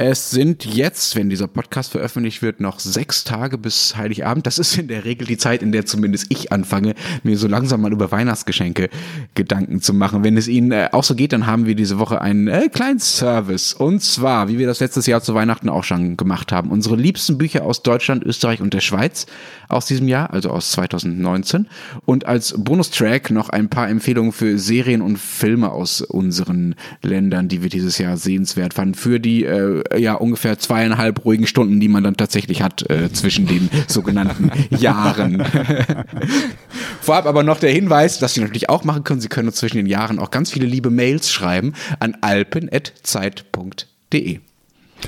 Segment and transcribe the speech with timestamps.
[0.00, 4.46] Es sind jetzt, wenn dieser Podcast veröffentlicht wird, noch sechs Tage bis Heiligabend.
[4.46, 6.94] Das ist in der Regel die Zeit, in der zumindest ich anfange,
[7.24, 8.90] mir so langsam mal über Weihnachtsgeschenke
[9.34, 10.22] Gedanken zu machen.
[10.22, 13.00] Wenn es Ihnen äh, auch so geht, dann haben wir diese Woche einen äh, kleinen
[13.00, 13.74] Service.
[13.74, 17.36] Und zwar, wie wir das letztes Jahr zu Weihnachten auch schon gemacht haben, unsere liebsten
[17.36, 19.26] Bücher aus Deutschland, Österreich und der Schweiz
[19.68, 21.66] aus diesem Jahr, also aus 2019.
[22.04, 27.64] Und als Bonustrack noch ein paar Empfehlungen für Serien und Filme aus unseren Ländern, die
[27.64, 32.04] wir dieses Jahr sehenswert fanden, für die äh, ja ungefähr zweieinhalb ruhigen Stunden, die man
[32.04, 35.44] dann tatsächlich hat äh, zwischen den sogenannten Jahren.
[37.00, 39.20] Vorab aber noch der Hinweis, dass Sie natürlich auch machen können.
[39.20, 44.40] Sie können zwischen den Jahren auch ganz viele liebe Mails schreiben an alpen.zeit.de.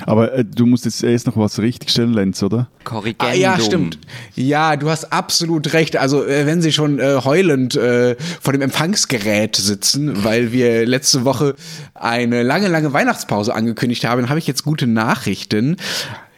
[0.05, 2.67] Aber äh, du musst jetzt erst noch was richtigstellen, Lenz, oder?
[2.83, 3.29] Korrigendum.
[3.29, 3.99] Ah, ja, stimmt.
[4.35, 5.97] Ja, du hast absolut recht.
[5.97, 11.25] Also, äh, wenn Sie schon äh, heulend äh, vor dem Empfangsgerät sitzen, weil wir letzte
[11.25, 11.55] Woche
[11.93, 15.77] eine lange, lange Weihnachtspause angekündigt haben, habe ich jetzt gute Nachrichten.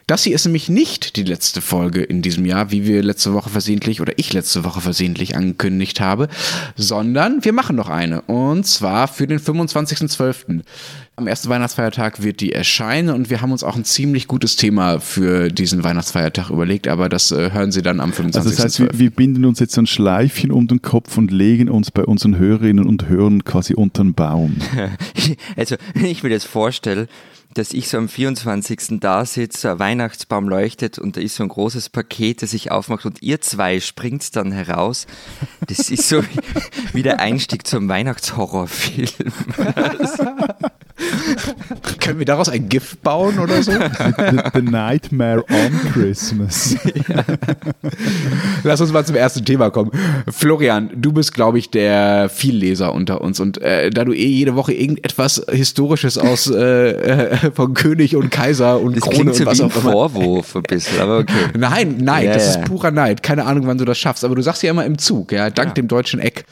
[0.06, 3.48] Das hier ist nämlich nicht die letzte Folge in diesem Jahr, wie wir letzte Woche
[3.48, 6.28] versehentlich oder ich letzte Woche versehentlich angekündigt habe,
[6.76, 8.20] sondern wir machen noch eine.
[8.22, 10.60] Und zwar für den 25.12.
[11.16, 15.00] Am ersten Weihnachtsfeiertag wird die erscheinen und wir haben uns auch ein ziemlich gutes Thema
[15.00, 18.36] für diesen Weihnachtsfeiertag überlegt, aber das äh, hören Sie dann am 25.12.
[18.36, 21.70] Also das heißt, wir, wir, binden uns jetzt ein Schleifchen um den Kopf und legen
[21.70, 24.56] uns bei unseren Hörerinnen und Hörern quasi unter den Baum.
[25.56, 27.06] also, wenn ich mir das vorstelle,
[27.54, 29.00] dass ich so am 24.
[29.00, 33.06] da sitze, ein Weihnachtsbaum leuchtet und da ist so ein großes Paket, das sich aufmacht
[33.06, 35.06] und ihr zwei springt dann heraus.
[35.66, 36.22] Das ist so
[36.92, 39.08] wie der Einstieg zum Weihnachtshorrorfilm.
[42.00, 43.72] Können wir daraus ein GIF bauen oder so?
[43.72, 46.76] the, the, Nightmare on Christmas.
[47.08, 47.24] Ja.
[48.62, 49.90] Lass uns mal zum ersten Thema kommen.
[50.30, 53.40] Florian, du bist, glaube ich, der Vielleser unter uns.
[53.40, 58.30] Und äh, da du eh jede Woche irgendetwas Historisches aus äh, äh von König und
[58.30, 59.92] Kaiser und das Krone und so was auch immer.
[59.92, 61.32] Vorwurf ein bisschen, aber okay.
[61.58, 62.60] Nein, Neid, Ja, das ja.
[62.60, 63.22] ist purer Neid.
[63.22, 64.24] Keine Ahnung, wann du das schaffst.
[64.24, 66.44] Aber du sagst ja immer im Zug, ja, dank dem deutschen Eck.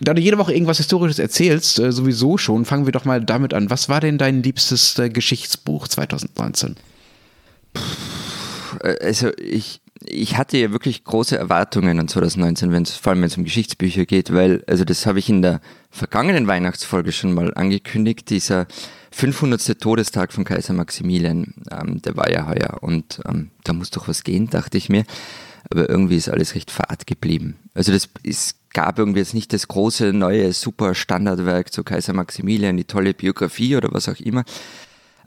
[0.00, 3.52] Da du jede Woche irgendwas Historisches erzählst, äh, sowieso schon, fangen wir doch mal damit
[3.54, 3.70] an.
[3.70, 6.76] Was war denn dein liebstes äh, Geschichtsbuch 2019?
[9.00, 13.36] also ich, ich hatte ja wirklich große Erwartungen an 2019, wenn's, vor allem wenn es
[13.36, 15.60] um Geschichtsbücher geht, weil, also das habe ich in der
[15.90, 18.66] vergangenen Weihnachtsfolge schon mal angekündigt, dieser
[19.10, 19.80] 500.
[19.80, 24.22] Todestag von Kaiser Maximilian, ähm, der war ja heuer und ähm, da muss doch was
[24.22, 25.04] gehen, dachte ich mir.
[25.70, 27.56] Aber irgendwie ist alles recht fad geblieben.
[27.74, 32.76] Also das es gab irgendwie jetzt nicht das große, neue, super Standardwerk zu Kaiser Maximilian,
[32.76, 34.44] die tolle Biografie oder was auch immer.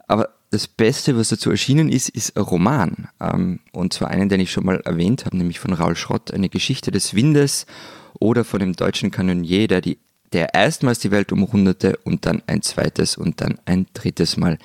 [0.06, 3.08] Aber das Beste, was dazu erschienen ist, ist ein Roman.
[3.20, 6.50] Ähm, und zwar einen, den ich schon mal erwähnt habe, nämlich von Raul Schrott, eine
[6.50, 7.66] Geschichte des Windes
[8.20, 9.98] oder von dem deutschen Kanonier, der, die,
[10.32, 14.58] der erstmals die Welt umrundete und dann ein zweites und dann ein drittes Mal.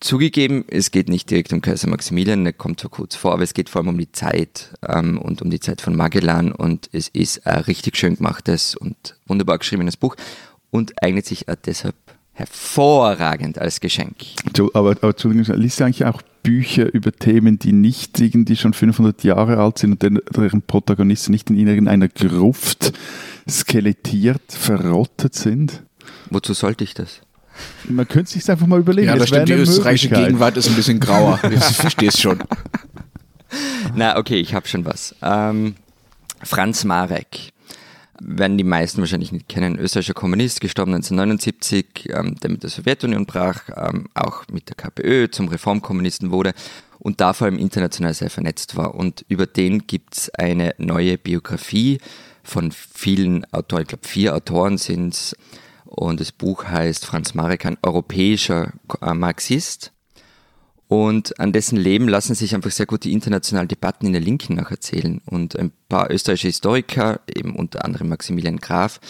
[0.00, 3.52] Zugegeben, es geht nicht direkt um Kaiser Maximilian, der kommt zwar kurz vor, aber es
[3.52, 7.08] geht vor allem um die Zeit ähm, und um die Zeit von Magellan und es
[7.08, 8.96] ist ein richtig schön gemachtes und
[9.26, 10.16] wunderbar geschriebenes Buch
[10.70, 11.94] und eignet sich auch deshalb
[12.32, 14.16] hervorragend als Geschenk.
[14.54, 18.72] Du, aber, aber Entschuldigung, liest du eigentlich auch Bücher über Themen, die nicht irgendwie schon
[18.72, 22.94] 500 Jahre alt sind und deren- deren Protagonisten nicht in irgendeiner Gruft
[23.46, 25.82] skelettiert, verrottet sind?
[26.30, 27.20] Wozu sollte ich das?
[27.88, 29.08] Man könnte sich einfach mal überlegen.
[29.08, 29.48] Ja, das es stimmt.
[29.48, 30.08] Die österreichische.
[30.08, 31.40] Gegenwart ist ein bisschen grauer.
[31.50, 32.42] Ich verstehe es schon.
[33.94, 35.14] Na, okay, ich habe schon was.
[35.22, 35.76] Ähm,
[36.42, 37.52] Franz Marek.
[38.22, 39.78] Werden die meisten wahrscheinlich nicht kennen.
[39.78, 45.30] Österreichischer Kommunist, gestorben 1979, ähm, der mit der Sowjetunion brach, ähm, auch mit der KPÖ
[45.30, 46.52] zum Reformkommunisten wurde
[46.98, 48.94] und da vor allem international sehr vernetzt war.
[48.94, 51.98] Und über den gibt's eine neue Biografie
[52.44, 55.34] von vielen Autoren, ich glaube vier Autoren sind's.
[55.90, 58.72] Und das Buch heißt Franz Marek, ein europäischer
[59.02, 59.92] äh, Marxist.
[60.86, 64.54] Und an dessen Leben lassen sich einfach sehr gut die internationalen Debatten in der Linken
[64.54, 65.20] nacherzählen.
[65.26, 69.00] Und ein paar österreichische Historiker, eben unter anderem Maximilian Graf,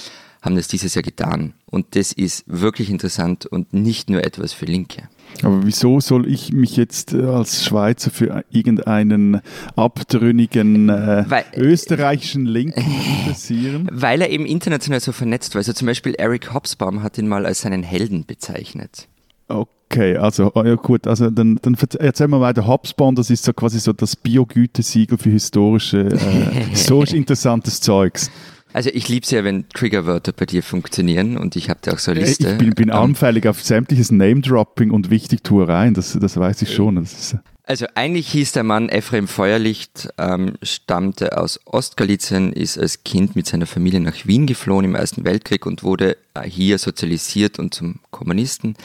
[0.42, 1.52] haben das dieses Jahr getan.
[1.66, 5.02] Und das ist wirklich interessant und nicht nur etwas für Linke.
[5.42, 9.40] Aber wieso soll ich mich jetzt äh, als Schweizer für irgendeinen
[9.76, 12.80] abtrünnigen äh, Weil- österreichischen Linken
[13.20, 13.88] interessieren?
[13.92, 15.60] Weil er eben international so vernetzt war.
[15.60, 19.06] Also zum Beispiel Eric Hobsbawm hat ihn mal als seinen Helden bezeichnet.
[19.48, 22.66] Okay, also oh ja gut, also dann, dann verz- erzähl mal weiter.
[22.66, 28.30] Hubspot, das ist so quasi so das Biogütesiegel für historische, äh, historisch interessantes Zeugs.
[28.72, 31.98] Also ich liebe es ja, wenn Triggerwörter bei dir funktionieren und ich habe da auch
[31.98, 32.52] so eine Liste.
[32.52, 36.96] Ich bin, bin Ähm, anfällig auf sämtliches Name-Dropping und Wichtigtuereien, das, das weiß ich schon.
[36.96, 43.02] Das ist, Also eigentlich hieß der Mann Ephraim Feuerlicht, ähm, stammte aus Ostgalizien, ist als
[43.04, 47.58] Kind mit seiner Familie nach Wien geflohen im Ersten Weltkrieg und wurde äh, hier sozialisiert
[47.58, 48.76] und zum Kommunisten.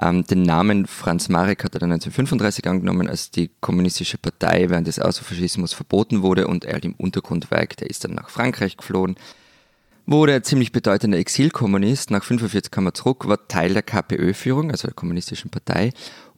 [0.00, 4.86] Ähm, den Namen Franz Marek hat er dann 1935 angenommen, als die kommunistische Partei während
[4.86, 7.84] des Austrofaschismus verboten wurde und er im Untergrund werkte.
[7.84, 9.16] Er ist dann nach Frankreich geflohen,
[10.04, 12.10] wurde ein ziemlich bedeutender Exilkommunist.
[12.10, 15.92] Nach 45 kam er zurück, war Teil der KPÖ-Führung, also der kommunistischen Partei,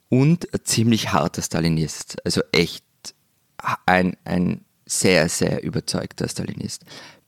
[0.09, 2.25] und ein ziemlich harter Stalinist.
[2.25, 2.85] Also echt
[3.87, 6.85] ein, ein sehr, sehr überzeugter Stalinist.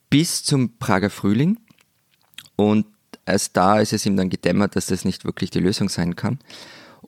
[0.08, 1.58] Bis zum Prager Frühling.
[2.56, 2.86] Und
[3.30, 6.38] erst da ist es ihm dann gedämmert, dass das nicht wirklich die Lösung sein kann.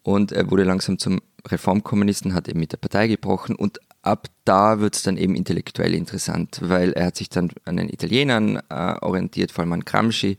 [0.02, 4.80] Und er wurde langsam zum Reformkommunisten, hat eben mit der Partei gebrochen und ab da
[4.80, 8.94] wird es dann eben intellektuell interessant, weil er hat sich dann an den Italienern äh,
[9.00, 10.36] orientiert, vor allem an Gramsci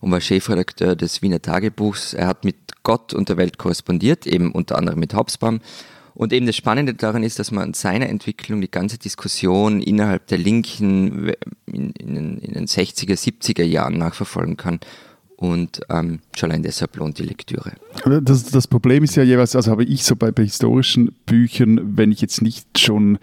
[0.00, 2.14] und war Chefredakteur des Wiener Tagebuchs.
[2.14, 5.60] Er hat mit Gott und der Welt korrespondiert, eben unter anderem mit Hobsbawm.
[6.14, 10.26] Und eben das Spannende daran ist, dass man an seiner Entwicklung die ganze Diskussion innerhalb
[10.26, 11.32] der Linken
[11.66, 14.80] in, in, in den 60er, 70er Jahren nachverfolgen kann.
[15.42, 17.72] Und ähm, schon allein deshalb lohnt die Lektüre.
[18.22, 22.12] Das, das Problem ist ja jeweils, also habe ich so bei, bei historischen Büchern, wenn
[22.12, 23.18] ich jetzt nicht schon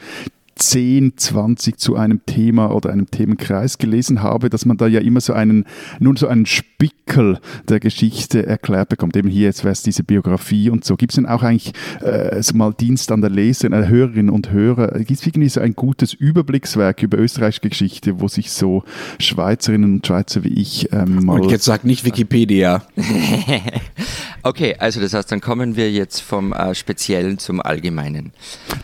[0.60, 5.22] 10, 20 zu einem Thema oder einem Themenkreis gelesen habe, dass man da ja immer
[5.22, 5.66] so einen,
[6.00, 9.16] nun so einen Spickel der Geschichte erklärt bekommt.
[9.16, 10.96] Eben hier jetzt wäre es diese Biografie und so.
[10.98, 14.52] Gibt es denn auch eigentlich äh, so mal Dienst an der Leser, äh, Hörerinnen und
[14.52, 15.00] Hörer?
[15.00, 18.84] Gibt es irgendwie so ein gutes Überblickswerk über österreichische Geschichte, wo sich so
[19.20, 21.40] Schweizerinnen und Schweizer wie ich ähm, mal...
[21.40, 22.84] Und jetzt sagt nicht Wikipedia.
[24.44, 28.34] okay, also das heißt, dann kommen wir jetzt vom äh, Speziellen zum Allgemeinen.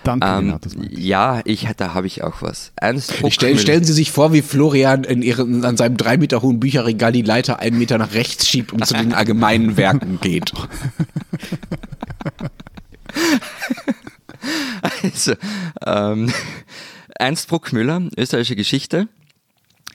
[0.04, 1.65] Danke, Ähm, das meine ich.
[1.66, 2.72] Ja, ich, da habe ich auch was.
[2.76, 6.60] Ernst Stell, stellen Sie sich vor, wie Florian in ihren, an seinem drei Meter hohen
[6.60, 10.54] Bücherregal die Leiter einen Meter nach rechts schiebt und zu den allgemeinen Werken geht.
[14.82, 15.34] Also,
[15.86, 16.32] ähm,
[17.18, 19.08] Ernst Bruckmüller, österreichische Geschichte,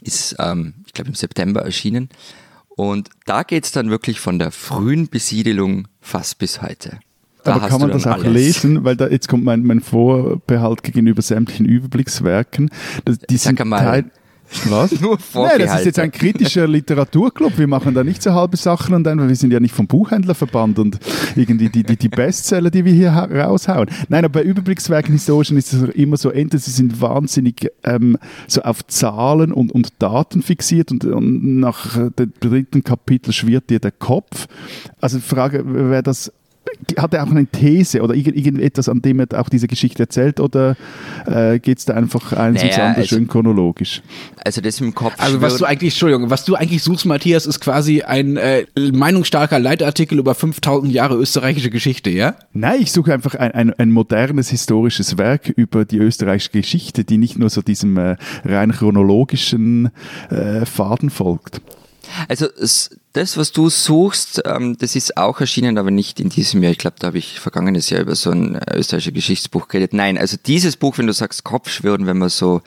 [0.01, 2.09] ist, ähm, ich glaube, im September erschienen.
[2.71, 6.99] Und da geht es dann wirklich von der frühen Besiedelung fast bis heute.
[7.45, 8.33] Da Aber kann man das auch alles.
[8.33, 8.85] lesen?
[8.85, 12.71] Weil da jetzt kommt mein, mein Vorbehalt gegenüber sämtlichen Überblickswerken.
[13.05, 14.05] Das, die Sag sind mal, Teil,
[14.69, 15.01] was?
[15.01, 17.57] Nur Nein, das ist jetzt ein kritischer Literaturclub.
[17.57, 19.87] Wir machen da nicht so halbe Sachen und dann, weil wir sind ja nicht vom
[19.87, 20.99] Buchhändlerverband und
[21.37, 23.89] irgendwie die, die, die Bestseller, die wir hier ha- raushauen.
[24.09, 28.17] Nein, aber bei Überblickswerken historischen ist es immer so, entweder sie sind wahnsinnig ähm,
[28.49, 33.71] so auf Zahlen und, und Daten fixiert und, und nach äh, dem dritten Kapitel schwirrt
[33.71, 34.49] dir der Kopf.
[35.01, 36.33] Also die Frage, wer das
[36.99, 40.41] hat er auch eine These oder irgend- irgendetwas, an dem er auch diese Geschichte erzählt
[40.41, 40.77] oder
[41.27, 44.03] äh, geht es da einfach eins ins Naja, andere also- schön chronologisch?
[44.45, 47.61] Also das im Kopf Also was du eigentlich, Entschuldigung, was du eigentlich suchst, Matthias, ist
[47.61, 52.35] quasi ein äh, meinungsstarker Leitartikel über 5000 Jahre österreichische Geschichte, ja?
[52.53, 57.19] Nein, ich suche einfach ein, ein, ein modernes historisches Werk über die österreichische Geschichte, die
[57.19, 59.91] nicht nur so diesem äh, rein chronologischen
[60.31, 61.61] äh, Faden folgt.
[62.29, 62.47] Also
[63.13, 66.73] das, was du suchst, ähm, das ist auch erschienen, aber nicht in diesem Jahr.
[66.73, 69.93] Ich glaube, da habe ich vergangenes Jahr über so ein äh, österreichisches Geschichtsbuch geredet.
[69.93, 72.63] Nein, also dieses Buch, wenn du sagst Kopfschwirren, wenn man so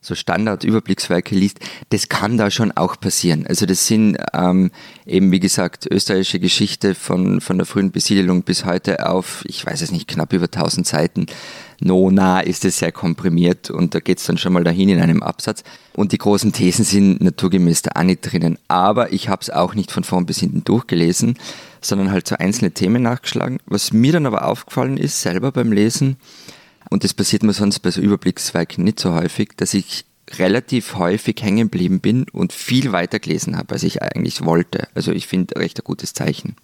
[0.00, 1.58] so Standard-Überblickswerke liest,
[1.90, 3.46] das kann da schon auch passieren.
[3.46, 4.70] Also das sind ähm,
[5.06, 9.82] eben, wie gesagt, österreichische Geschichte von, von der frühen Besiedelung bis heute auf, ich weiß
[9.82, 11.26] es nicht, knapp über 1000 Seiten.
[11.80, 15.00] No, na ist es sehr komprimiert und da geht es dann schon mal dahin in
[15.00, 15.62] einem Absatz.
[15.94, 18.58] Und die großen Thesen sind naturgemäß da auch nicht drinnen.
[18.66, 21.38] Aber ich habe es auch nicht von vorn bis hinten durchgelesen,
[21.80, 23.60] sondern halt so einzelne Themen nachgeschlagen.
[23.66, 26.16] Was mir dann aber aufgefallen ist, selber beim Lesen,
[26.90, 30.04] und das passiert mir sonst bei so Überblickswerken nicht so häufig, dass ich
[30.36, 34.88] relativ häufig hängen geblieben bin und viel weiter gelesen habe, als ich eigentlich wollte.
[34.94, 36.56] Also ich finde recht ein gutes Zeichen.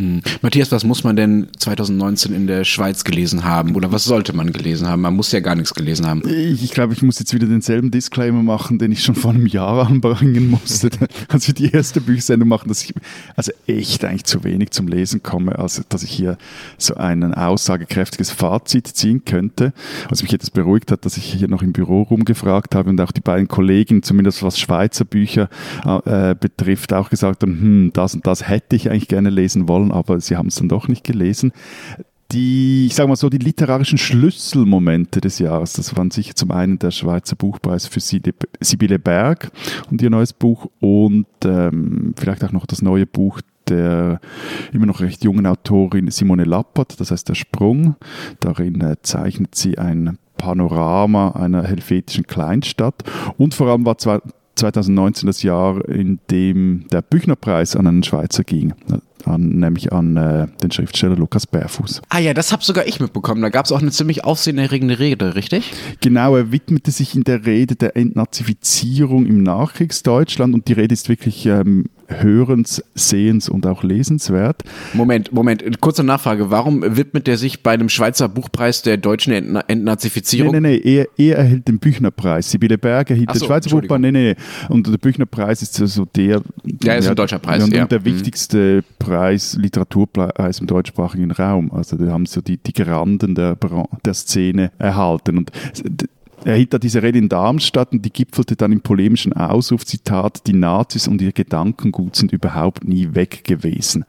[0.00, 0.22] Hm.
[0.40, 3.74] Matthias, was muss man denn 2019 in der Schweiz gelesen haben?
[3.76, 5.02] Oder was sollte man gelesen haben?
[5.02, 6.22] Man muss ja gar nichts gelesen haben.
[6.26, 9.46] Ich, ich glaube, ich muss jetzt wieder denselben Disclaimer machen, den ich schon vor einem
[9.46, 10.88] Jahr anbringen musste,
[11.28, 12.94] als wir die erste Büchersendung machen, dass ich
[13.36, 16.38] also echt eigentlich zu wenig zum Lesen komme, als dass ich hier
[16.78, 19.74] so ein aussagekräftiges Fazit ziehen könnte.
[20.08, 23.12] Was mich etwas beruhigt hat, dass ich hier noch im Büro rumgefragt habe und auch
[23.12, 25.50] die beiden Kollegen, zumindest was Schweizer Bücher
[25.84, 29.89] äh, betrifft, auch gesagt haben, hm, das und das hätte ich eigentlich gerne lesen wollen,
[29.90, 31.52] aber sie haben es dann doch nicht gelesen
[32.32, 36.78] die, ich sage mal so, die literarischen Schlüsselmomente des Jahres, das waren sicher zum einen
[36.78, 39.50] der Schweizer Buchpreis für Sibylle- Berg
[39.90, 44.20] und ihr neues Buch und ähm, vielleicht auch noch das neue Buch der
[44.72, 47.94] immer noch recht jungen Autorin Simone Lappert, das heißt Der Sprung.
[48.40, 53.04] Darin äh, zeichnet sie ein Panorama einer helvetischen Kleinstadt
[53.38, 54.22] und vor allem war zwar
[54.56, 58.74] 2019 das Jahr, in dem der Büchnerpreis an einen Schweizer ging
[59.26, 62.02] an, nämlich an äh, den Schriftsteller Lukas Bärfuß.
[62.08, 63.42] Ah ja, das habe sogar ich mitbekommen.
[63.42, 65.72] Da gab es auch eine ziemlich aufsehenerregende Rede, richtig?
[66.00, 71.08] Genau, er widmete sich in der Rede der Entnazifizierung im Nachkriegsdeutschland und die Rede ist
[71.08, 74.62] wirklich ähm, hörens, sehens und auch lesenswert.
[74.92, 76.50] Moment, Moment, kurze Nachfrage.
[76.50, 80.52] Warum widmet er sich bei einem Schweizer Buchpreis der deutschen Entna Entnazifizierung?
[80.52, 82.50] Nee, nee, nee, er, er erhält den Büchnerpreis.
[82.50, 84.00] Sibylle Berger erhielt so, den Schweizer Buchpreis.
[84.00, 84.36] Nee, nee, nee.
[84.68, 86.42] Und der Büchnerpreis ist so der...
[86.82, 87.86] Ja, ist ein deutscher Preis, und, ja.
[87.86, 88.04] Der mhm.
[88.04, 91.72] wichtigste Preis, Literaturpreis im deutschsprachigen Raum.
[91.72, 93.56] Also da haben so die, die Granden der,
[94.04, 95.38] der Szene erhalten.
[95.38, 95.52] Und
[96.44, 100.46] er hielt da diese Rede in Darmstadt und die gipfelte dann im polemischen Ausruf, Zitat,
[100.46, 104.04] die Nazis und ihr Gedankengut sind überhaupt nie weg gewesen.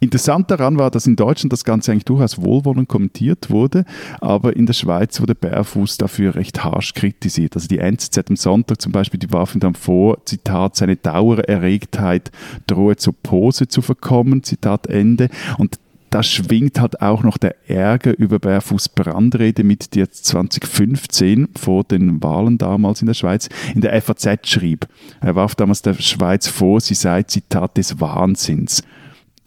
[0.00, 3.84] Interessant daran war, dass in Deutschland das Ganze eigentlich durchaus wohlwollend kommentiert wurde,
[4.20, 7.56] aber in der Schweiz wurde Bärfuß dafür recht harsch kritisiert.
[7.56, 12.30] Also die NZZ am Sonntag zum Beispiel, die warfen dann vor, Zitat, seine Dauererregtheit
[12.68, 15.30] drohe zur Pose zu verkommen, Zitat Ende.
[15.58, 21.48] Und da schwingt halt auch noch der Ärger über Bärfuß Brandrede mit, die jetzt 2015
[21.58, 24.86] vor den Wahlen damals in der Schweiz in der FAZ schrieb.
[25.20, 28.82] Er warf damals der Schweiz vor, sie sei Zitat des Wahnsinns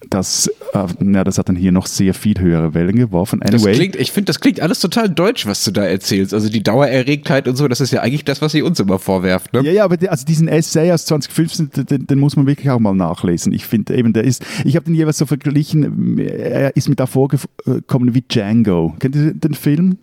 [0.10, 3.41] das, äh, ja, das hat dann hier noch sehr viel höhere Wellen geworfen.
[3.41, 3.72] Anyway.
[3.72, 6.34] Das klingt, ich finde, das klingt alles total deutsch, was du da erzählst.
[6.34, 9.53] Also die Dauererregtheit und so, das ist ja eigentlich das, was sie uns immer vorwerft.
[9.53, 9.62] Ne?
[9.63, 12.79] Ja, ja, aber die, also diesen Essay aus 2015, den, den, muss man wirklich auch
[12.79, 13.53] mal nachlesen.
[13.53, 17.05] Ich finde eben, der ist, ich habe den jeweils so verglichen, er ist mir da
[17.05, 18.96] vorgekommen wie Django.
[19.00, 19.98] Kennt ihr den Film?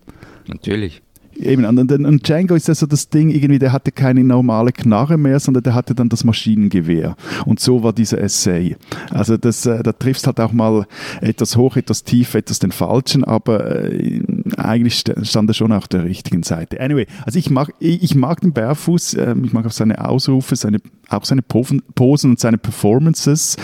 [0.46, 1.02] Natürlich.
[1.40, 5.16] Eben, und, und, Django ist ja so das Ding, irgendwie, der hatte keine normale Knarre
[5.16, 7.16] mehr, sondern der hatte dann das Maschinengewehr.
[7.46, 8.76] Und so war dieser Essay.
[9.10, 10.86] Also das, äh, da triffst halt auch mal
[11.20, 14.20] etwas hoch, etwas tief, etwas den Falschen, aber äh,
[14.56, 16.80] eigentlich stand er schon auf der richtigen Seite.
[16.80, 20.80] Anyway, also ich mag, ich mag den Bärfuß, äh, ich mag auch seine Ausrufe, seine,
[21.08, 21.82] auch seine Posen
[22.30, 23.56] und seine Performances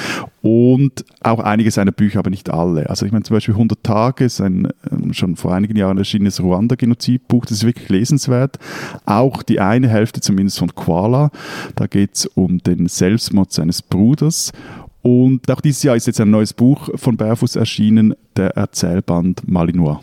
[0.44, 2.90] und auch einige seiner Bücher, aber nicht alle.
[2.90, 6.38] Also ich meine zum Beispiel 100 Tage ist ein ähm, schon vor einigen Jahren erschienenes
[6.38, 8.58] Ruanda-Genozidbuch, das ist wirklich lesenswert.
[9.06, 11.30] Auch die eine Hälfte zumindest von Koala,
[11.76, 14.52] da geht es um den Selbstmord seines Bruders.
[15.00, 20.00] Und auch dieses Jahr ist jetzt ein neues Buch von Barefuß erschienen, der Erzählband Malinois.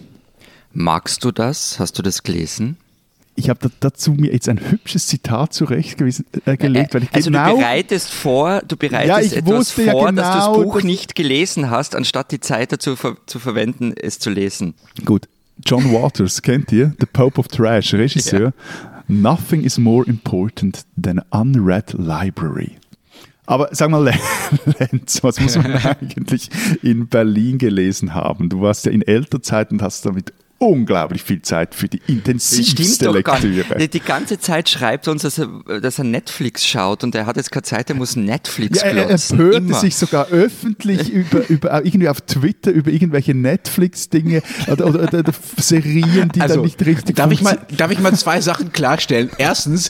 [0.73, 1.79] Magst du das?
[1.79, 2.77] Hast du das gelesen?
[3.35, 7.57] Ich habe dazu mir jetzt ein hübsches Zitat zurechtgelegt, äh, weil ich also genau, du
[7.57, 11.15] bereitest vor, du bereitest ja, etwas vor, ja genau, dass du das Buch das nicht
[11.15, 14.73] gelesen hast, anstatt die Zeit dazu ver zu verwenden, es zu lesen.
[15.05, 15.27] Gut.
[15.63, 16.93] John Waters, kennt ihr?
[16.99, 18.41] The Pope of Trash, Regisseur.
[18.41, 18.51] Ja.
[19.07, 22.77] Nothing is more important than an unread library.
[23.45, 24.03] Aber sag mal,
[24.79, 26.49] Lenz, was muss man eigentlich
[26.81, 28.49] in Berlin gelesen haben?
[28.49, 33.87] Du warst ja in Elternzeit und hast damit unglaublich viel Zeit für die intensivste Lektüre.
[33.87, 37.51] Die ganze Zeit schreibt uns, dass er, dass er, Netflix schaut und er hat jetzt
[37.51, 42.21] keine Zeit, er muss Netflix ja, Er empörte sich sogar öffentlich über, über, irgendwie auf
[42.21, 47.41] Twitter über irgendwelche Netflix-Dinge oder, oder, oder, Serien, die also, dann nicht richtig darf ich
[47.41, 49.31] mal Darf ich mal zwei Sachen klarstellen?
[49.37, 49.89] Erstens,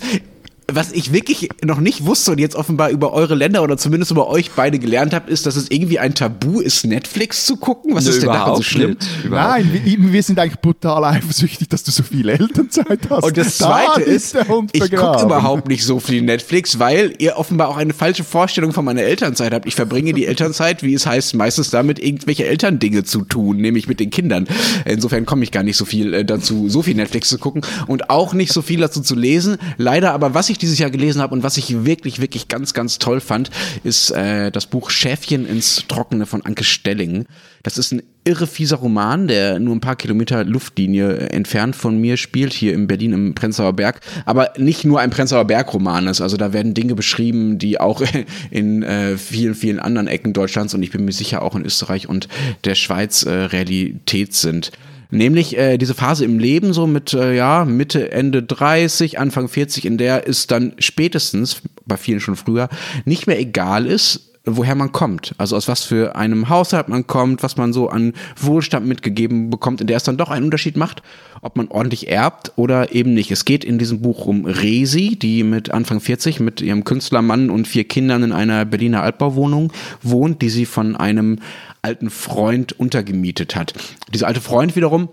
[0.75, 4.27] was ich wirklich noch nicht wusste und jetzt offenbar über eure Länder oder zumindest über
[4.27, 7.95] euch beide gelernt habe, ist, dass es irgendwie ein Tabu ist, Netflix zu gucken.
[7.95, 8.97] Was Nö, ist denn daran so schlimm?
[9.29, 13.23] Nein, wir, wir, sind eigentlich brutal eifersüchtig, dass du so viel Elternzeit hast.
[13.23, 17.37] Und das Zweite da ist, ist ich gucke überhaupt nicht so viel Netflix, weil ihr
[17.37, 19.65] offenbar auch eine falsche Vorstellung von meiner Elternzeit habt.
[19.65, 23.99] Ich verbringe die Elternzeit, wie es heißt, meistens damit irgendwelche Elterndinge zu tun, nämlich mit
[23.99, 24.47] den Kindern.
[24.85, 28.09] Insofern komme ich gar nicht so viel äh, dazu, so viel Netflix zu gucken und
[28.09, 29.57] auch nicht so viel dazu zu lesen.
[29.77, 32.99] Leider aber, was ich dieses Jahr gelesen habe und was ich wirklich, wirklich ganz, ganz
[32.99, 33.49] toll fand,
[33.83, 37.25] ist äh, das Buch Schäfchen ins Trockene von Anke Stelling.
[37.63, 42.17] Das ist ein irre fieser Roman, der nur ein paar Kilometer Luftlinie entfernt von mir
[42.17, 44.01] spielt, hier in Berlin im Prenzlauer Berg.
[44.25, 46.21] Aber nicht nur ein Prenzlauer Berg-Roman ist.
[46.21, 48.01] Also da werden Dinge beschrieben, die auch
[48.51, 52.07] in äh, vielen, vielen anderen Ecken Deutschlands und ich bin mir sicher auch in Österreich
[52.07, 52.27] und
[52.63, 54.71] der Schweiz äh, Realität sind.
[55.11, 59.85] Nämlich äh, diese Phase im Leben, so mit äh, ja, Mitte, Ende 30, Anfang 40,
[59.85, 62.69] in der es dann spätestens, bei vielen schon früher,
[63.05, 65.35] nicht mehr egal ist, woher man kommt.
[65.37, 69.81] Also aus was für einem Haushalt man kommt, was man so an Wohlstand mitgegeben bekommt,
[69.81, 71.03] in der es dann doch einen Unterschied macht,
[71.41, 73.31] ob man ordentlich erbt oder eben nicht.
[73.31, 77.67] Es geht in diesem Buch um Resi, die mit Anfang 40 mit ihrem Künstlermann und
[77.67, 81.39] vier Kindern in einer Berliner Altbauwohnung wohnt, die sie von einem
[81.81, 83.73] alten Freund untergemietet hat.
[84.13, 85.09] Dieser alte Freund wiederum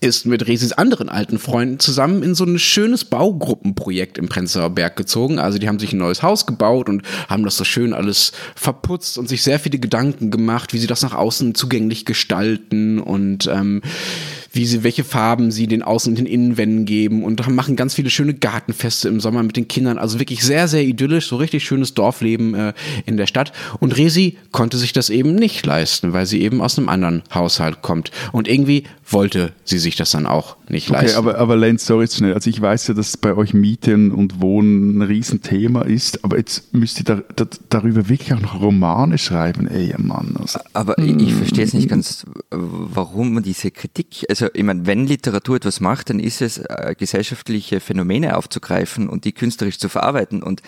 [0.00, 4.96] ist mit Resis anderen alten Freunden zusammen in so ein schönes Baugruppenprojekt im Prenzlauer Berg
[4.96, 5.38] gezogen.
[5.38, 9.16] Also die haben sich ein neues Haus gebaut und haben das so schön alles verputzt
[9.16, 13.82] und sich sehr viele Gedanken gemacht, wie sie das nach außen zugänglich gestalten und ähm,
[14.52, 18.10] wie sie, welche Farben sie den Außen- und den Innenwänden geben und machen ganz viele
[18.10, 19.98] schöne Gartenfeste im Sommer mit den Kindern.
[19.98, 22.72] Also wirklich sehr, sehr idyllisch, so richtig schönes Dorfleben äh,
[23.06, 23.52] in der Stadt.
[23.80, 27.82] Und Resi konnte sich das eben nicht leisten, weil sie eben aus einem anderen Haushalt
[27.82, 28.10] kommt.
[28.32, 31.18] Und irgendwie wollte sie sich das dann auch nicht Okay, leisten.
[31.18, 32.34] aber, aber Lenz, sorry jetzt schnell.
[32.34, 36.72] Also ich weiß ja, dass bei euch Mieten und Wohnen ein Riesenthema ist, aber jetzt
[36.74, 39.66] müsst ihr da, da, darüber wirklich auch noch Romane schreiben.
[39.66, 40.34] Ey, Mann.
[40.38, 44.86] Also, Aber ich, ich verstehe es nicht ganz, warum man diese Kritik, also ich meine,
[44.86, 49.88] wenn Literatur etwas macht, dann ist es, äh, gesellschaftliche Phänomene aufzugreifen und die künstlerisch zu
[49.88, 50.62] verarbeiten und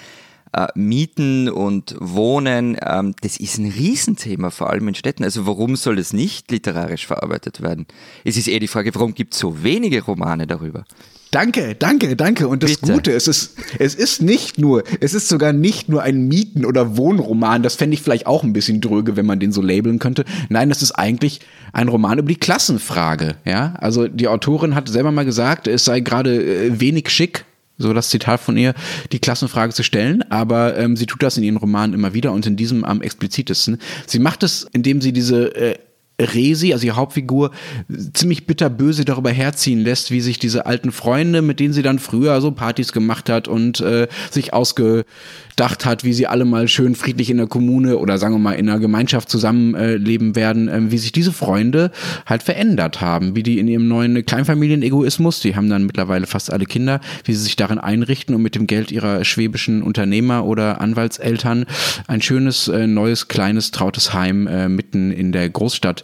[0.53, 5.25] äh, Mieten und Wohnen, ähm, das ist ein Riesenthema, vor allem in Städten.
[5.25, 7.87] Also warum soll es nicht literarisch verarbeitet werden?
[8.25, 10.85] Es ist eher die Frage, warum gibt es so wenige Romane darüber?
[11.35, 12.47] Danke, danke, danke.
[12.47, 12.93] Und das Bitte.
[12.93, 16.97] Gute, es ist, es ist nicht nur, es ist sogar nicht nur ein Mieten- oder
[16.97, 17.65] Wohnroman.
[17.65, 20.25] Das fände ich vielleicht auch ein bisschen dröge, wenn man den so labeln könnte.
[20.49, 21.41] Nein, das ist eigentlich
[21.73, 23.35] ein Roman über die Klassenfrage.
[23.45, 27.45] Ja, also die Autorin hat selber mal gesagt, es sei gerade äh, wenig schick,
[27.79, 28.73] so das Zitat von ihr,
[29.11, 32.47] die Klassenfrage zu stellen, aber ähm, sie tut das in ihren Romanen immer wieder und
[32.47, 33.79] in diesem am explizitesten.
[34.07, 35.79] Sie macht es, indem sie diese äh,
[36.21, 37.51] Resi, also die Hauptfigur,
[38.13, 42.41] ziemlich bitterböse darüber herziehen lässt, wie sich diese alten Freunde, mit denen sie dann früher
[42.41, 47.31] so Partys gemacht hat und äh, sich ausgedacht hat, wie sie alle mal schön friedlich
[47.31, 51.11] in der Kommune oder sagen wir mal in einer Gemeinschaft zusammenleben werden, äh, wie sich
[51.11, 51.91] diese Freunde
[52.27, 56.67] halt verändert haben, wie die in ihrem neuen Kleinfamilienegoismus, die haben dann mittlerweile fast alle
[56.67, 61.67] Kinder, wie sie sich darin einrichten und mit dem Geld ihrer schwäbischen Unternehmer oder Anwaltseltern
[62.07, 66.04] ein schönes, äh, neues, kleines, trautes Heim äh, mitten in der Großstadt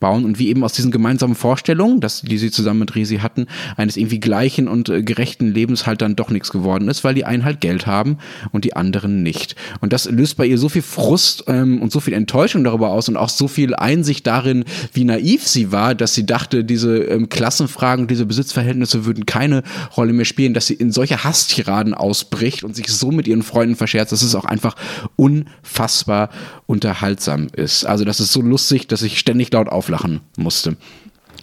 [0.00, 3.46] bauen und wie eben aus diesen gemeinsamen Vorstellungen, dass, die sie zusammen mit Resi hatten,
[3.76, 7.26] eines irgendwie gleichen und äh, gerechten Lebens halt dann doch nichts geworden ist, weil die
[7.26, 8.18] einen halt Geld haben
[8.50, 9.54] und die anderen nicht.
[9.80, 13.08] Und das löst bei ihr so viel Frust ähm, und so viel Enttäuschung darüber aus
[13.08, 17.28] und auch so viel Einsicht darin, wie naiv sie war, dass sie dachte, diese ähm,
[17.28, 19.62] Klassenfragen, diese Besitzverhältnisse würden keine
[19.96, 23.76] Rolle mehr spielen, dass sie in solche Hasstiraden ausbricht und sich so mit ihren Freunden
[23.76, 24.76] verscherzt, dass es auch einfach
[25.16, 26.30] unfassbar
[26.66, 27.84] unterhaltsam ist.
[27.84, 30.76] Also das ist so lustig, dass ich ständig laut auflachen musste.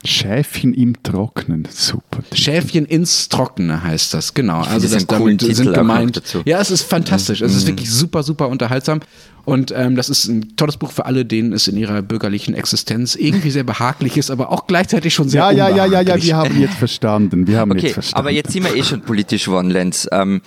[0.05, 2.19] Schäfchen im Trocknen, super.
[2.31, 4.61] Schäfchen ins Trockene heißt das, genau.
[4.61, 6.15] Also das damit Titel sind noch gemeint.
[6.15, 6.43] dazu.
[6.45, 7.41] Ja, es ist fantastisch.
[7.41, 8.99] Es ist wirklich super, super unterhaltsam.
[9.43, 13.15] Und ähm, das ist ein tolles Buch für alle, denen es in ihrer bürgerlichen Existenz
[13.15, 16.35] irgendwie sehr behaglich ist, aber auch gleichzeitig schon sehr Ja, ja, ja, ja, ja, wir
[16.37, 17.47] haben jetzt verstanden.
[17.47, 18.19] Wir haben Okay, jetzt verstanden.
[18.19, 20.07] aber jetzt sind wir eh schon politisch geworden, Lenz.
[20.11, 20.41] Ähm,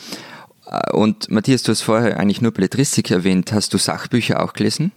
[0.71, 3.53] äh, und Matthias, du hast vorher eigentlich nur Belletristik erwähnt.
[3.53, 4.93] Hast du Sachbücher auch gelesen?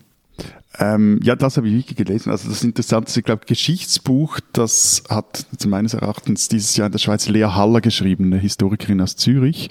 [0.79, 2.31] Ähm, ja, das habe ich wirklich gelesen.
[2.31, 7.27] Also das Interessante ich glaube, Geschichtsbuch, das hat meines Erachtens dieses Jahr in der Schweiz
[7.29, 9.69] Lea Haller geschrieben, eine Historikerin aus Zürich.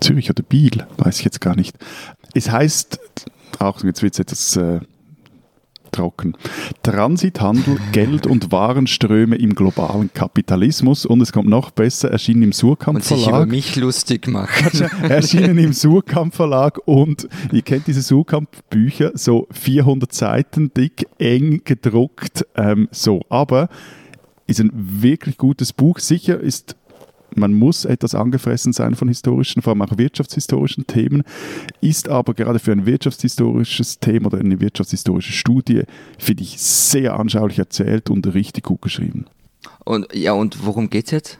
[0.00, 1.76] Zürich oder Biel, weiß ich jetzt gar nicht.
[2.34, 3.00] Es heißt,
[3.58, 4.80] auch jetzt wird es etwas äh,
[5.94, 6.36] trocken.
[6.82, 12.96] Transithandel, Geld und Warenströme im globalen Kapitalismus und es kommt noch besser, erschienen im Surkamp
[12.96, 13.48] Und sich über Verlag.
[13.48, 14.82] mich lustig machen.
[15.02, 21.62] erschienen im Surkamp Verlag und ihr kennt diese Surkamp Bücher, so 400 Seiten dick, eng
[21.64, 23.22] gedruckt, ähm, so.
[23.28, 23.68] Aber
[24.46, 25.98] ist ein wirklich gutes Buch.
[26.00, 26.76] Sicher ist
[27.36, 31.22] man muss etwas angefressen sein von historischen, vor allem auch wirtschaftshistorischen Themen,
[31.80, 35.82] ist aber gerade für ein wirtschaftshistorisches Thema oder eine wirtschaftshistorische Studie,
[36.18, 39.26] finde ich, sehr anschaulich erzählt und richtig gut geschrieben.
[39.84, 41.38] Und ja, und worum geht's jetzt?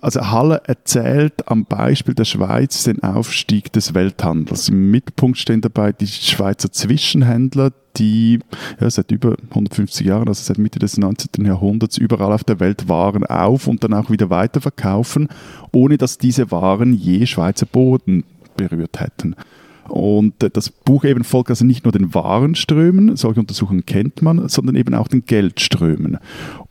[0.00, 4.68] Also Halle erzählt am Beispiel der Schweiz den Aufstieg des Welthandels.
[4.68, 8.40] Im Mittelpunkt stehen dabei die Schweizer Zwischenhändler, die
[8.80, 11.44] ja, seit über 150 Jahren, also seit Mitte des 19.
[11.44, 15.28] Jahrhunderts, überall auf der Welt Waren auf und dann auch wieder weiterverkaufen,
[15.72, 18.24] ohne dass diese Waren je Schweizer Boden
[18.56, 19.34] berührt hätten.
[19.88, 24.48] Und äh, das Buch eben folgt also nicht nur den Warenströmen, solche Untersuchungen kennt man,
[24.48, 26.18] sondern eben auch den Geldströmen.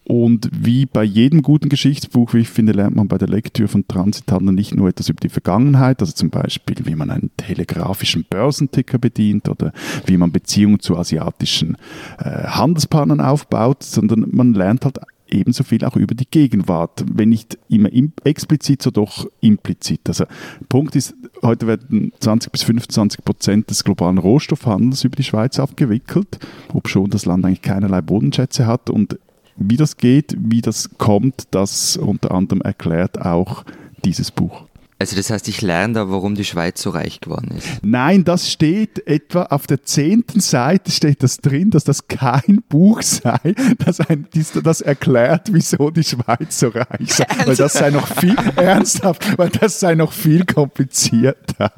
[0.09, 3.85] Und wie bei jedem guten Geschichtsbuch, wie ich finde, lernt man bei der Lektüre von
[3.89, 8.99] Transithandel nicht nur etwas über die Vergangenheit, also zum Beispiel, wie man einen telegrafischen Börsenticker
[8.99, 9.73] bedient oder
[10.05, 11.75] wie man Beziehungen zu asiatischen
[12.19, 17.59] äh, Handelspartnern aufbaut, sondern man lernt halt ebenso viel auch über die Gegenwart, wenn nicht
[17.67, 19.99] immer im, explizit, so doch implizit.
[20.07, 20.23] Also
[20.69, 26.39] Punkt ist, heute werden 20 bis 25 Prozent des globalen Rohstoffhandels über die Schweiz abgewickelt,
[26.73, 29.19] obschon das Land eigentlich keinerlei Bodenschätze hat und
[29.57, 33.63] wie das geht, wie das kommt, das unter anderem erklärt auch
[34.03, 34.67] dieses Buch.
[34.99, 37.67] Also das heißt, ich lerne da, warum die Schweiz so reich geworden ist.
[37.83, 43.03] Nein, das steht etwa auf der zehnten Seite steht das drin, dass das kein Buch
[43.03, 44.27] sei, das, ein,
[44.63, 47.27] das erklärt, wieso die Schweiz so reich sei.
[47.45, 51.71] Weil das sei noch viel ernsthaft, weil das sei noch viel komplizierter.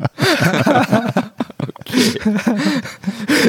[1.75, 2.19] Okay.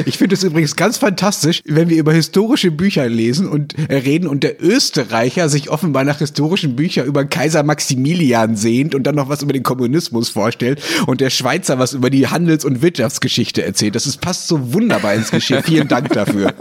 [0.05, 4.27] Ich finde es übrigens ganz fantastisch, wenn wir über historische Bücher lesen und äh, reden
[4.27, 9.29] und der Österreicher sich offenbar nach historischen Büchern über Kaiser Maximilian sehnt und dann noch
[9.29, 13.95] was über den Kommunismus vorstellt und der Schweizer was über die Handels- und Wirtschaftsgeschichte erzählt.
[13.95, 15.63] Das ist, passt so wunderbar ins Geschehen.
[15.65, 16.53] Vielen Dank dafür.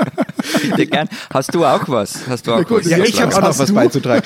[0.63, 1.09] Bitte gern.
[1.33, 2.27] Hast du auch was?
[2.29, 2.91] Hast du auch gut, was?
[2.91, 4.23] Ja, ich habe auch noch was du- beizutragen.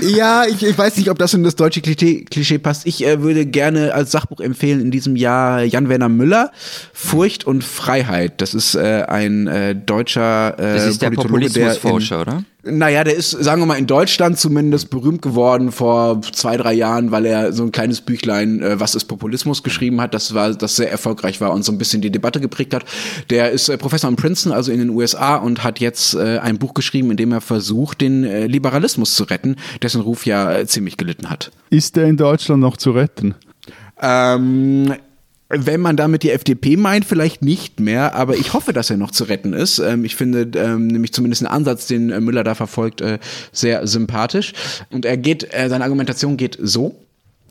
[0.00, 2.86] Ja, ich, ich weiß nicht, ob das in das deutsche Klischee, Klischee passt.
[2.86, 6.52] Ich äh, würde gerne als Sachbuch empfehlen in diesem Jahr Jan Werner Müller,
[6.92, 8.40] Furcht und Freiheit.
[8.40, 12.44] Das ist äh, ein äh, deutscher äh, Das ist der Politologe, der in- Populismusforscher, oder?
[12.64, 17.10] Naja, der ist, sagen wir mal, in Deutschland zumindest berühmt geworden vor zwei, drei Jahren,
[17.10, 20.76] weil er so ein kleines Büchlein, äh, was ist Populismus, geschrieben hat, das war, das
[20.76, 22.84] sehr erfolgreich war und so ein bisschen die Debatte geprägt hat.
[23.30, 26.58] Der ist äh, Professor in Princeton, also in den USA, und hat jetzt äh, ein
[26.58, 30.64] Buch geschrieben, in dem er versucht, den äh, Liberalismus zu retten, dessen Ruf ja äh,
[30.66, 31.50] ziemlich gelitten hat.
[31.70, 33.34] Ist der in Deutschland noch zu retten?
[34.00, 34.94] Ähm,
[35.54, 39.10] wenn man damit die FDP meint, vielleicht nicht mehr, aber ich hoffe, dass er noch
[39.10, 39.78] zu retten ist.
[39.78, 43.18] Ähm, ich finde ähm, nämlich zumindest einen Ansatz, den äh, Müller da verfolgt, äh,
[43.52, 44.54] sehr sympathisch.
[44.90, 46.96] Und er geht, äh, seine Argumentation geht so.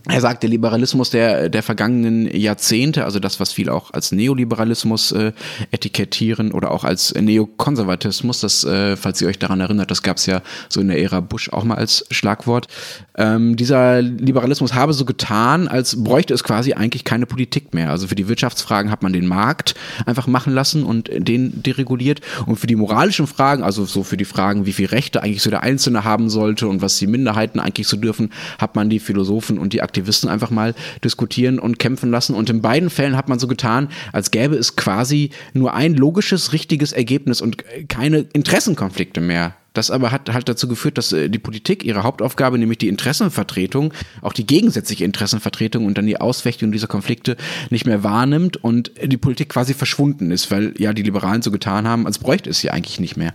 [0.08, 5.12] Er sagt, der Liberalismus der, der vergangenen Jahrzehnte, also das, was viele auch als Neoliberalismus
[5.12, 5.32] äh,
[5.70, 10.26] etikettieren oder auch als Neokonservatismus, das, äh, falls ihr euch daran erinnert, das gab es
[10.26, 12.68] ja so in der Ära Bush auch mal als Schlagwort.
[13.16, 17.92] Ähm, dieser Liberalismus habe so getan, als bräuchte es quasi eigentlich keine Politik mehr.
[17.92, 19.76] Also für die Wirtschaftsfragen hat man den Markt
[20.08, 22.22] einfach machen lassen und den dereguliert.
[22.48, 25.52] Und für die moralischen Fragen, also so für die Fragen, wie viel Rechte eigentlich so
[25.52, 29.60] der Einzelne haben sollte und was die Minderheiten eigentlich so dürfen, hat man die Philosophen
[29.60, 30.74] und die Aktivisten einfach mal
[31.04, 32.34] diskutieren und kämpfen lassen.
[32.34, 36.54] Und in beiden Fällen hat man so getan, als gäbe es quasi nur ein logisches,
[36.54, 39.56] richtiges Ergebnis und keine Interessenkonflikte mehr.
[39.74, 43.94] Das aber hat halt dazu geführt, dass äh, die Politik ihre Hauptaufgabe, nämlich die Interessenvertretung,
[44.22, 47.38] auch die gegensätzliche Interessenvertretung und dann die Ausfechtung dieser Konflikte
[47.70, 51.88] nicht mehr wahrnimmt und die Politik quasi verschwunden ist, weil ja die Liberalen so getan
[51.88, 53.34] haben, als bräuchte es sie eigentlich nicht mehr.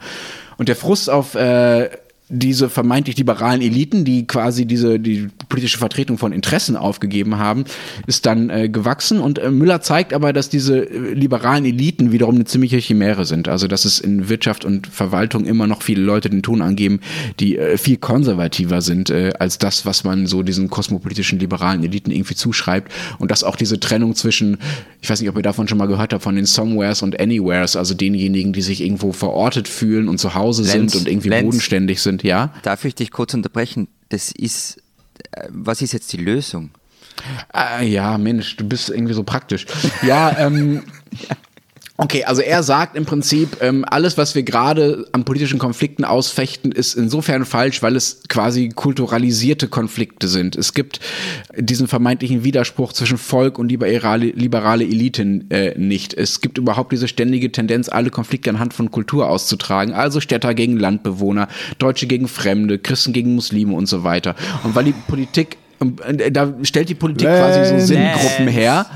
[0.58, 1.88] Und der Frust auf äh,
[2.28, 7.64] diese vermeintlich liberalen Eliten, die quasi diese die politische Vertretung von Interessen aufgegeben haben,
[8.08, 12.34] ist dann äh, gewachsen und äh, Müller zeigt aber, dass diese äh, liberalen Eliten wiederum
[12.34, 13.48] eine ziemliche Chimäre sind.
[13.48, 17.00] Also dass es in Wirtschaft und Verwaltung immer noch viele Leute den Ton angeben,
[17.38, 22.10] die äh, viel konservativer sind äh, als das, was man so diesen kosmopolitischen liberalen Eliten
[22.10, 24.58] irgendwie zuschreibt und dass auch diese Trennung zwischen,
[25.00, 27.76] ich weiß nicht, ob ihr davon schon mal gehört habt, von den Somewheres und Anywheres,
[27.76, 31.44] also denjenigen, die sich irgendwo verortet fühlen und zu Hause Lenz, sind und irgendwie Lenz.
[31.44, 32.52] bodenständig sind, ja.
[32.62, 33.88] Darf ich dich kurz unterbrechen?
[34.08, 34.82] Das ist,
[35.32, 36.70] äh, was ist jetzt die Lösung?
[37.52, 39.66] Ah, ja, Mensch, du bist irgendwie so praktisch.
[40.02, 40.84] Ja, ähm.
[41.98, 46.70] Okay, also er sagt im Prinzip, ähm, alles, was wir gerade an politischen Konflikten ausfechten,
[46.70, 50.56] ist insofern falsch, weil es quasi kulturalisierte Konflikte sind.
[50.56, 51.00] Es gibt
[51.56, 56.12] diesen vermeintlichen Widerspruch zwischen Volk und liberale, liberale Eliten äh, nicht.
[56.12, 59.94] Es gibt überhaupt diese ständige Tendenz, alle Konflikte anhand von Kultur auszutragen.
[59.94, 64.34] Also Städter gegen Landbewohner, Deutsche gegen Fremde, Christen gegen Muslime und so weiter.
[64.64, 65.56] Und weil die Politik
[66.04, 67.88] äh, da stellt die Politik quasi so Lenz.
[67.88, 68.86] Sinngruppen her,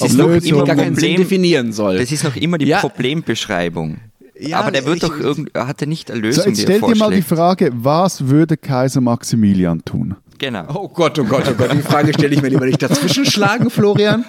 [0.00, 1.98] Das ist noch immer gar keinen Sinn Problem- definieren soll.
[1.98, 2.80] Das ist noch immer die Ja.
[2.80, 3.98] Problembeschreibung.
[4.38, 6.62] Ja, Aber der wird ich- doch irgend, hat er nicht eine So, Lösung, jetzt die
[6.62, 7.22] stell er dir mal die?
[7.22, 10.16] Frage, was würde Kaiser Maximilian tun?
[10.38, 10.64] Genau.
[10.74, 13.70] Oh Gott, oh Gott, oh Gott, die Frage stelle ich mir lieber nicht dazwischen schlagen,
[13.70, 14.24] Florian.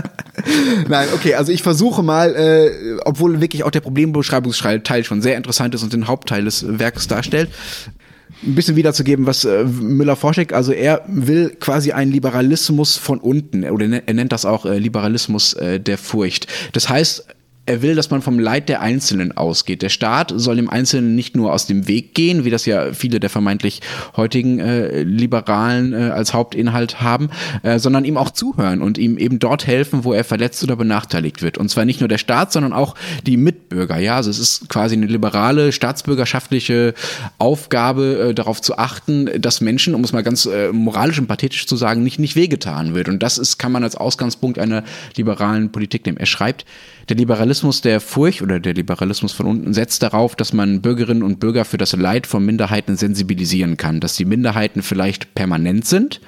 [0.88, 5.74] Nein, okay, also ich versuche mal, äh, obwohl wirklich auch der Problembeschreibungsteil schon sehr interessant
[5.74, 7.50] ist und den Hauptteil des Werkes darstellt,
[8.42, 10.52] ein bisschen wiederzugeben, was äh, Müller vorschlägt.
[10.52, 15.54] Also er will quasi einen Liberalismus von unten, oder er nennt das auch äh, Liberalismus
[15.54, 16.46] äh, der Furcht.
[16.72, 17.26] Das heißt,
[17.64, 19.82] er will, dass man vom Leid der Einzelnen ausgeht.
[19.82, 23.20] Der Staat soll dem Einzelnen nicht nur aus dem Weg gehen, wie das ja viele
[23.20, 23.82] der vermeintlich
[24.16, 27.30] heutigen äh, Liberalen äh, als Hauptinhalt haben,
[27.62, 31.40] äh, sondern ihm auch zuhören und ihm eben dort helfen, wo er verletzt oder benachteiligt
[31.40, 31.56] wird.
[31.56, 32.96] Und zwar nicht nur der Staat, sondern auch
[33.26, 33.98] die Mitbürger.
[33.98, 36.94] Ja, also es ist quasi eine liberale staatsbürgerschaftliche
[37.38, 41.68] Aufgabe, äh, darauf zu achten, dass Menschen, um es mal ganz äh, moralisch und pathetisch
[41.68, 43.08] zu sagen, nicht nicht wehgetan wird.
[43.08, 44.82] Und das ist kann man als Ausgangspunkt einer
[45.16, 46.18] liberalen Politik nehmen.
[46.18, 46.64] Er schreibt,
[47.08, 51.40] der Liberalismus der Furcht oder der Liberalismus von unten setzt darauf, dass man Bürgerinnen und
[51.40, 56.20] Bürger für das Leid von Minderheiten sensibilisieren kann, dass die Minderheiten vielleicht permanent sind,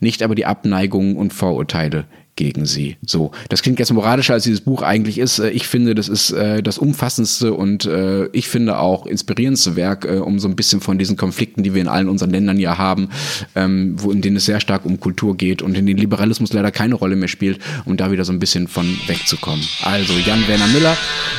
[0.00, 2.06] nicht aber die Abneigungen und Vorurteile
[2.38, 2.96] gegen sie.
[3.04, 5.40] So, das klingt jetzt moralischer, als dieses Buch eigentlich ist.
[5.40, 10.04] Äh, Ich finde, das ist äh, das umfassendste und äh, ich finde auch inspirierendste Werk,
[10.04, 12.78] äh, um so ein bisschen von diesen Konflikten, die wir in allen unseren Ländern ja
[12.78, 13.10] haben,
[13.56, 16.70] ähm, wo in denen es sehr stark um Kultur geht und in denen Liberalismus leider
[16.70, 19.66] keine Rolle mehr spielt, um da wieder so ein bisschen von wegzukommen.
[19.82, 20.96] Also Jan Werner Müller,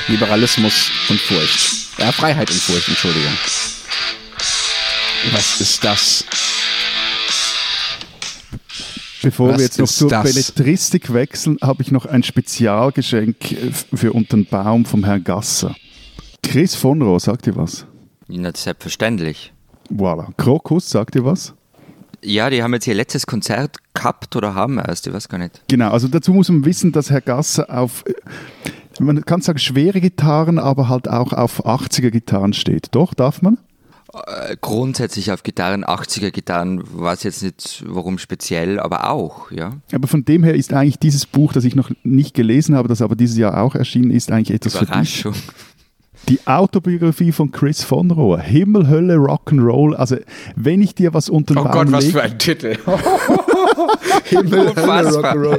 [0.10, 1.98] Liberalismus und Furcht.
[1.98, 3.32] Ja, Freiheit und Furcht, Entschuldigung.
[5.32, 6.26] Was ist das?
[9.22, 10.24] Bevor Was wir jetzt noch zur das?
[10.24, 15.76] Belletristik wechseln, habe ich noch ein Spezialgeschenk äh, für unter den Baum vom Herrn Gasser.
[16.44, 17.86] Chris von Rohr, sagt ihr was?
[18.28, 19.54] Na, selbstverständlich.
[19.92, 20.28] Voilà.
[20.38, 21.54] Krokus, sagt ihr was?
[22.24, 25.62] Ja, die haben jetzt ihr letztes Konzert gehabt oder haben erst, ich weiß gar nicht.
[25.68, 28.14] Genau, also dazu muss man wissen, dass Herr Gasser auf, äh,
[29.02, 32.88] man kann sagen schwere Gitarren, aber halt auch auf 80er Gitarren steht.
[32.92, 33.58] Doch, darf man?
[34.28, 39.74] Äh, grundsätzlich auf Gitarren, 80er Gitarren, weiß jetzt nicht warum speziell, aber auch, ja.
[39.94, 43.02] Aber von dem her ist eigentlich dieses Buch, das ich noch nicht gelesen habe, das
[43.02, 45.22] aber dieses Jahr auch erschienen ist, eigentlich etwas für dich.
[45.26, 45.34] Überraschung.
[46.28, 48.40] Die Autobiografie von Chris von Rohr.
[48.40, 49.96] Himmel, Hölle, Rock'n'Roll.
[49.96, 50.18] Also,
[50.56, 52.78] wenn ich dir was unter den Oh Baum Gott, was für ein Titel.
[54.26, 55.36] Himmel, Unfassbar.
[55.36, 55.58] Nehmen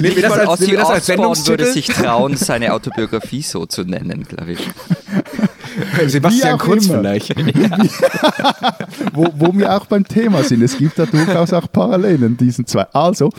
[0.00, 4.52] Nicht das als, wir das als würde sich trauen, seine Autobiografie so zu nennen, glaube
[4.52, 4.60] ich.
[6.06, 6.98] Sebastian Kurz immer.
[6.98, 7.34] vielleicht.
[9.12, 10.62] wo, wo wir auch beim Thema sind.
[10.62, 12.82] Es gibt da durchaus auch Parallelen, diesen zwei.
[12.92, 13.30] Also,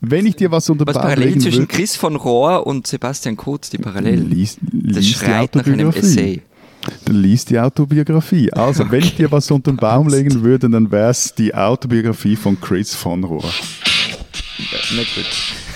[0.00, 2.86] wenn ich dir was unter den Was Baum Parallelen zwischen würde, Chris von Rohr und
[2.86, 4.30] Sebastian Kurz, die Parallelen.
[4.30, 5.90] lies, Das lies die schreit nach einem.
[5.90, 6.42] Essay.
[7.04, 8.52] Dann liest die Autobiografie.
[8.52, 12.36] Also, wenn ich dir was unter den Baum legen würde, dann wäre es die Autobiografie
[12.36, 13.44] von Chris von Rohr.
[14.94, 15.67] Na gut.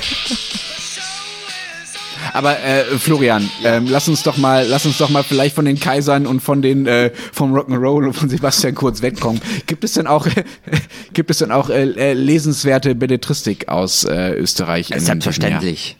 [2.32, 5.78] Aber äh, Florian, ähm, lass uns doch mal, lass uns doch mal vielleicht von den
[5.78, 9.40] Kaisern und von den äh, vom Rock'n'Roll und von Sebastian Kurz wegkommen.
[9.66, 10.26] Gibt es denn auch,
[11.12, 14.92] gibt es denn auch äh, äh, lesenswerte Belletristik aus äh, Österreich?
[14.96, 15.96] Selbstverständlich.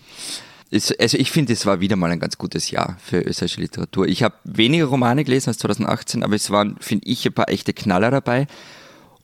[0.72, 4.08] Also ich finde, es war wieder mal ein ganz gutes Jahr für österreichische Literatur.
[4.08, 7.74] Ich habe weniger Romane gelesen als 2018, aber es waren, finde ich, ein paar echte
[7.74, 8.46] Knaller dabei.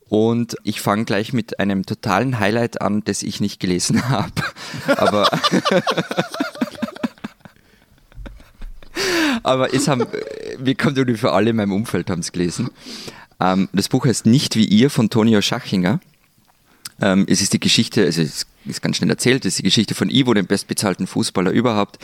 [0.09, 4.31] Und ich fange gleich mit einem totalen Highlight an, das ich nicht gelesen habe.
[4.97, 5.27] Aber,
[9.43, 10.05] aber es haben,
[10.57, 12.69] wir kommen ungefähr alle in meinem Umfeld haben es gelesen.
[13.39, 15.99] Ähm, das Buch heißt Nicht wie ihr von Tonio Schachinger.
[17.01, 19.95] Ähm, es ist die Geschichte, also es ist ganz schnell erzählt, es ist die Geschichte
[19.95, 21.97] von Ivo, dem bestbezahlten Fußballer überhaupt,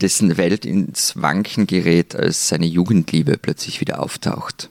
[0.00, 4.70] dessen Welt ins Wanken gerät, als seine Jugendliebe plötzlich wieder auftaucht.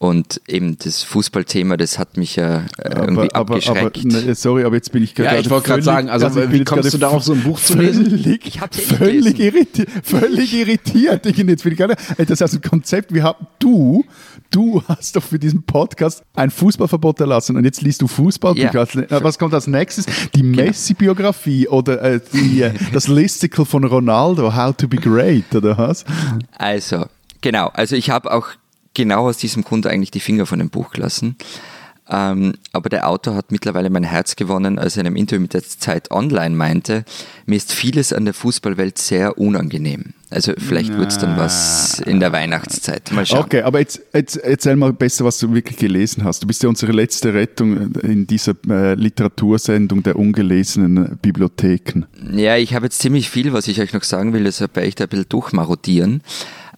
[0.00, 4.04] Und eben das Fußballthema, das hat mich ja äh, irgendwie aber, aber, abgeschreckt.
[4.04, 6.84] ne, sorry, aber jetzt bin ich Ja, ich wollte gerade sagen, also, ich wie kommst
[6.84, 8.08] gerade du darauf, so ein Buch zu lesen?
[8.08, 11.26] Völlig, Ich hab's eh völlig, irritiert, völlig irritiert.
[11.26, 13.12] Ich jetzt bin ich gerade, das ist also ein Konzept.
[13.12, 14.04] Wir haben, du,
[14.52, 18.86] du hast doch für diesen Podcast ein Fußballverbot erlassen und jetzt liest du Fußballbücher.
[19.10, 19.24] Ja.
[19.24, 20.06] Was kommt als nächstes?
[20.36, 25.76] Die Messi-Biografie oder äh, die, äh, das Listicle von Ronaldo, How to be Great oder
[25.76, 26.04] was?
[26.56, 27.06] Also,
[27.40, 27.66] genau.
[27.74, 28.50] Also ich habe auch
[28.94, 31.36] genau aus diesem Grund eigentlich die Finger von dem Buch gelassen.
[32.10, 35.52] Ähm, aber der Autor hat mittlerweile mein Herz gewonnen, als er in einem Interview mit
[35.52, 37.04] der Zeit Online meinte,
[37.44, 40.14] mir ist vieles an der Fußballwelt sehr unangenehm.
[40.30, 43.12] Also vielleicht wird es dann was in der Weihnachtszeit.
[43.12, 43.40] Mal schauen.
[43.40, 46.42] Okay, aber jetzt, jetzt erzähl mal besser, was du wirklich gelesen hast.
[46.42, 52.04] Du bist ja unsere letzte Rettung in dieser äh, Literatursendung der ungelesenen Bibliotheken.
[52.32, 54.94] Ja, ich habe jetzt ziemlich viel, was ich euch noch sagen will, deshalb werde ich
[54.94, 56.22] da ein bisschen durchmarodieren.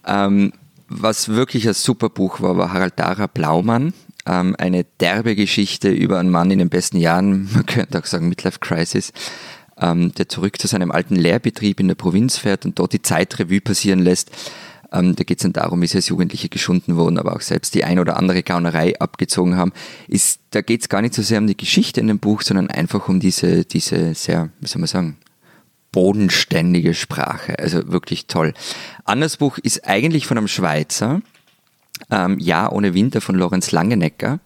[0.05, 0.51] Ähm,
[0.91, 3.93] was wirklich ein super Buch war, war Harald Dara Blaumann.
[4.25, 8.29] Ähm, eine derbe Geschichte über einen Mann in den besten Jahren, man könnte auch sagen
[8.29, 9.13] Midlife Crisis,
[9.79, 13.61] ähm, der zurück zu seinem alten Lehrbetrieb in der Provinz fährt und dort die Zeitrevue
[13.61, 14.29] passieren lässt.
[14.91, 17.73] Ähm, da geht es dann darum, wie sie als Jugendliche geschunden wurden, aber auch selbst
[17.73, 19.71] die ein oder andere Gaunerei abgezogen haben.
[20.07, 22.69] Ist, da geht es gar nicht so sehr um die Geschichte in dem Buch, sondern
[22.69, 25.17] einfach um diese, diese sehr, wie soll man sagen,
[25.91, 27.59] bodenständige Sprache.
[27.59, 28.53] Also wirklich toll.
[29.05, 31.21] Anderes Buch ist eigentlich von einem Schweizer,
[32.09, 34.39] ähm, Ja ohne Winter von Lorenz Langenecker.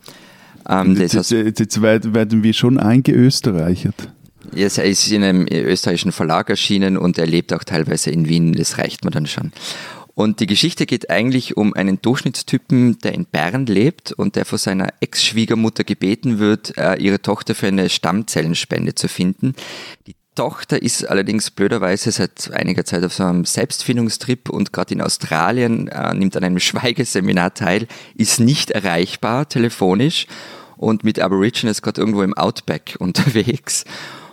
[0.68, 4.12] Ähm, das Jetzt, aus, jetzt, jetzt werden wir schon eingeösterreichert.
[4.54, 8.54] Yes, er ist in einem österreichischen Verlag erschienen und er lebt auch teilweise in Wien,
[8.54, 9.52] das reicht mir dann schon.
[10.14, 14.58] Und die Geschichte geht eigentlich um einen Durchschnittstypen, der in Bern lebt und der von
[14.58, 19.56] seiner Ex-Schwiegermutter gebeten wird, äh, ihre Tochter für eine Stammzellenspende zu finden.
[20.08, 25.02] Die Tochter ist allerdings blöderweise seit einiger Zeit auf so einem Selbstfindungstrip und gerade in
[25.02, 30.28] Australien äh, nimmt an einem Schweigeseminar teil, ist nicht erreichbar telefonisch
[30.78, 33.86] und mit Aborigines gerade irgendwo im Outback unterwegs.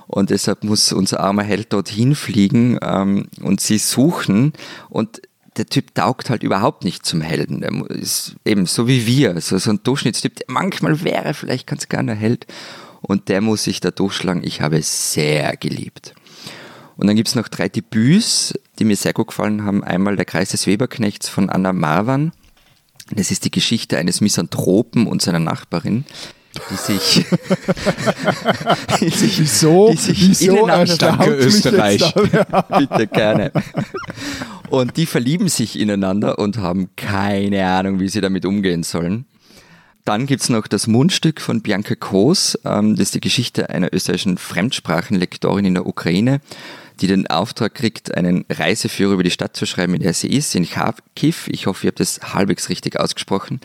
[0.09, 4.53] Und deshalb muss unser armer Held dorthin fliegen ähm, und sie suchen.
[4.91, 5.23] Und
[5.57, 7.65] der Typ taugt halt überhaupt nicht zum Helden.
[7.71, 11.88] Mu- ist eben so wie wir, so, so ein Durchschnittstyp, der manchmal wäre vielleicht ganz
[11.88, 12.47] gerne Held.
[13.03, 14.43] Und der muss sich da durchschlagen.
[14.45, 16.15] Ich habe es sehr geliebt.
[16.97, 19.83] Und dann gibt's noch drei Debüts, die mir sehr gut gefallen haben.
[19.83, 22.33] Einmal Der Kreis des Weberknechts von Anna Marwan.
[23.11, 26.05] Das ist die Geschichte eines Misanthropen und seiner Nachbarin,
[26.71, 27.27] die sich,
[29.01, 32.15] die sich, Wieso, die sich wieso ineinander Österreich.
[32.79, 33.53] Bitte gerne.
[34.71, 39.27] Und die verlieben sich ineinander und haben keine Ahnung, wie sie damit umgehen sollen.
[40.05, 42.59] Dann gibt's noch das Mundstück von Bianca Koos.
[42.65, 46.41] Ähm, das ist die Geschichte einer österreichischen Fremdsprachenlektorin in der Ukraine,
[47.01, 50.55] die den Auftrag kriegt, einen Reiseführer über die Stadt zu schreiben, in der sie ist,
[50.57, 51.47] in Kharkiv.
[51.49, 53.61] Ich hoffe, ihr habt das halbwegs richtig ausgesprochen.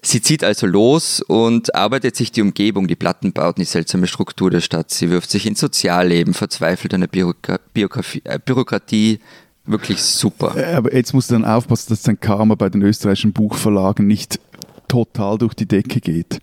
[0.00, 4.60] Sie zieht also los und arbeitet sich die Umgebung, die Plattenbauten, die seltsame Struktur der
[4.60, 4.90] Stadt.
[4.90, 9.18] Sie wirft sich ins Sozialleben, verzweifelt an der Bürokra äh, Bürokratie.
[9.66, 10.56] Wirklich super.
[10.56, 14.40] Äh, aber jetzt musst du dann aufpassen, dass dein Karma bei den österreichischen Buchverlagen nicht
[14.88, 16.40] total durch die Decke geht.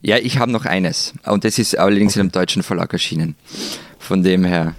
[0.00, 1.14] Ja, ich habe noch eines.
[1.24, 2.20] Und das ist allerdings okay.
[2.20, 3.36] in einem deutschen Verlag erschienen.
[3.98, 4.74] Von dem her.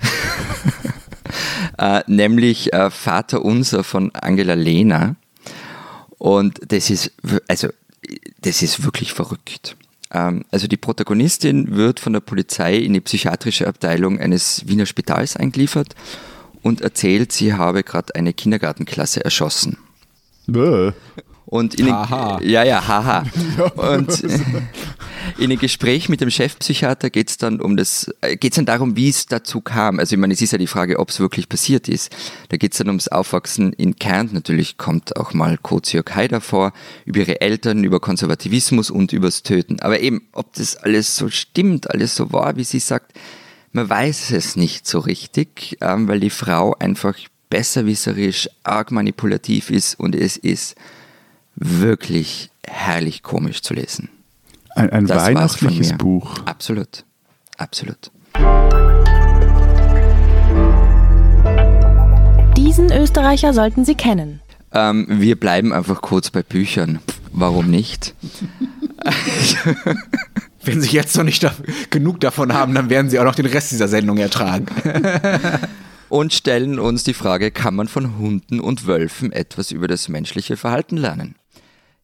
[1.77, 5.15] äh, nämlich äh, Vater Unser von Angela Lehner.
[6.17, 7.11] Und das ist,
[7.47, 7.69] also
[8.41, 9.77] das ist wirklich verrückt.
[10.11, 15.37] Ähm, also die Protagonistin wird von der Polizei in die psychiatrische Abteilung eines Wiener Spitals
[15.37, 15.95] eingeliefert
[16.61, 19.77] und erzählt, sie habe gerade eine Kindergartenklasse erschossen.
[20.47, 20.91] Bäh.
[21.45, 22.37] Und in haha.
[22.39, 23.23] Den, ja, ja, haha.
[23.75, 24.23] Und
[25.37, 28.65] in einem Gespräch mit dem Chefpsychiater geht es dann um das, äh, geht es dann
[28.65, 29.99] darum, wie es dazu kam.
[29.99, 32.15] Also ich meine, es ist ja die Frage, ob es wirklich passiert ist.
[32.49, 34.35] Da geht es dann ums Aufwachsen in Kärnten.
[34.35, 36.73] Natürlich kommt auch mal Koziok Haider vor,
[37.05, 39.79] über ihre Eltern, über Konservativismus und übers Töten.
[39.81, 43.13] Aber eben, ob das alles so stimmt, alles so war, wie sie sagt,
[43.71, 47.15] man weiß es nicht so richtig, ähm, weil die Frau einfach
[47.49, 50.75] besserwisserisch, arg manipulativ ist und es ist
[51.55, 54.09] wirklich herrlich komisch zu lesen.
[54.75, 56.39] Ein, ein weihnachtliches Buch.
[56.45, 57.05] Absolut,
[57.57, 58.11] absolut.
[62.57, 64.41] Diesen Österreicher sollten Sie kennen.
[64.71, 66.99] Ähm, wir bleiben einfach kurz bei Büchern.
[67.31, 68.15] Warum nicht?
[70.63, 71.53] Wenn Sie jetzt noch nicht da
[71.89, 74.65] genug davon haben, dann werden Sie auch noch den Rest dieser Sendung ertragen.
[76.09, 80.57] und stellen uns die Frage, kann man von Hunden und Wölfen etwas über das menschliche
[80.57, 81.35] Verhalten lernen?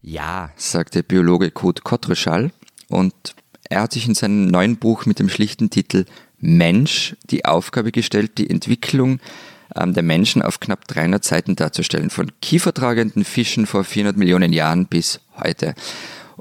[0.01, 2.51] Ja, sagte Biologe Kurt Kottreschall
[2.87, 3.13] und
[3.69, 6.05] er hat sich in seinem neuen Buch mit dem schlichten Titel
[6.39, 9.19] Mensch die Aufgabe gestellt, die Entwicklung
[9.75, 14.87] ähm, der Menschen auf knapp 300 Seiten darzustellen, von kiefertragenden Fischen vor 400 Millionen Jahren
[14.87, 15.75] bis heute.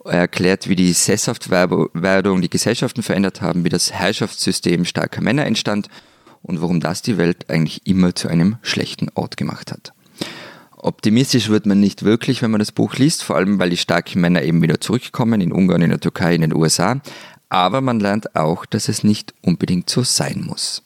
[0.04, 5.88] Er erklärt, wie die Sesshaftwerdung die Gesellschaften verändert haben, wie das Herrschaftssystem starker Männer entstand
[6.42, 9.92] und warum das die Welt eigentlich immer zu einem schlechten Ort gemacht hat.
[10.80, 14.20] Optimistisch wird man nicht wirklich, wenn man das Buch liest, vor allem weil die starken
[14.20, 17.00] Männer eben wieder zurückkommen, in Ungarn, in der Türkei, in den USA.
[17.48, 20.82] Aber man lernt auch, dass es nicht unbedingt so sein muss.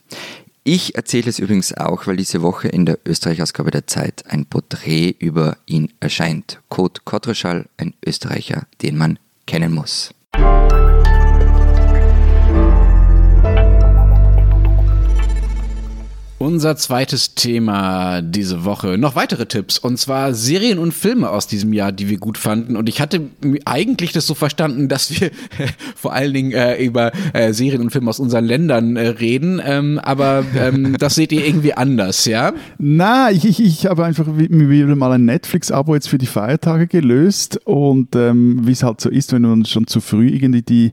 [0.64, 5.16] Ich erzähle es übrigens auch, weil diese Woche in der Österreich-Ausgabe der Zeit ein Porträt
[5.18, 6.60] über ihn erscheint.
[6.68, 10.14] Kurt Kottreschall, ein Österreicher, den man kennen muss.
[16.42, 18.98] Unser zweites Thema diese Woche.
[18.98, 19.78] Noch weitere Tipps.
[19.78, 22.74] Und zwar Serien und Filme aus diesem Jahr, die wir gut fanden.
[22.74, 23.28] Und ich hatte
[23.64, 25.30] eigentlich das so verstanden, dass wir
[25.94, 29.62] vor allen Dingen äh, über äh, Serien und Filme aus unseren Ländern äh, reden.
[29.64, 32.52] Ähm, aber ähm, das seht ihr irgendwie anders, ja?
[32.76, 37.60] Na, ich, ich, ich habe einfach wieder mal ein Netflix-Abo jetzt für die Feiertage gelöst.
[37.64, 40.92] Und ähm, wie es halt so ist, wenn man schon zu früh irgendwie die,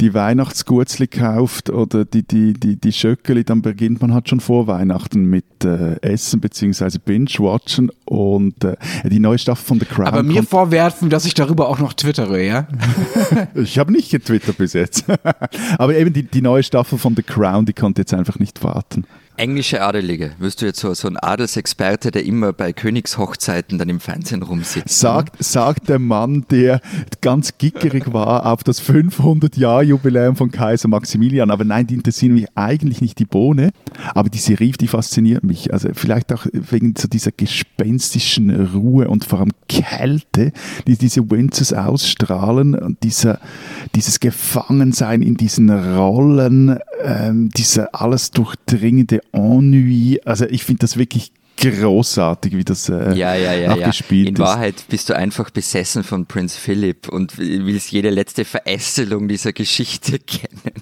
[0.00, 4.66] die Weihnachtsgurzli kauft oder die, die, die, die Schöckeli, dann beginnt man halt schon vor
[4.66, 6.98] Weihnachten Weihnachten mit äh, Essen bzw.
[7.04, 10.06] Binge-Watchen und äh, die neue Staffel von The Crown.
[10.06, 12.66] Aber mir vorwerfen, dass ich darüber auch noch twittere, ja?
[13.54, 15.04] ich habe nicht getwittert bis jetzt.
[15.78, 19.04] Aber eben die, die neue Staffel von The Crown, die konnte jetzt einfach nicht warten.
[19.36, 20.32] Englische Adelige.
[20.38, 24.98] Wirst du jetzt so, so ein Adelsexperte, der immer bei Königshochzeiten dann im Fernsehen rumsitzt?
[24.98, 26.80] Sagt, sagt der Mann, der
[27.22, 31.50] ganz gickerig war auf das 500-Jahr-Jubiläum von Kaiser Maximilian.
[31.50, 33.70] Aber nein, die interessieren mich eigentlich nicht die Bohne.
[34.14, 35.72] Aber die Serie, die fasziniert mich.
[35.72, 40.52] Also vielleicht auch wegen so dieser gespenstischen Ruhe und vor allem Kälte,
[40.86, 43.38] die diese Winters ausstrahlen und dieser,
[43.94, 50.20] dieses Gefangensein in diesen Rollen, ähm, dieser alles durchdringende Ennui.
[50.24, 53.92] Also ich finde das wirklich großartig, wie das äh, ja, ja, ja, ja.
[54.10, 59.52] In Wahrheit bist du einfach besessen von Prinz Philip und willst jede letzte Verästelung dieser
[59.52, 60.72] Geschichte kennen.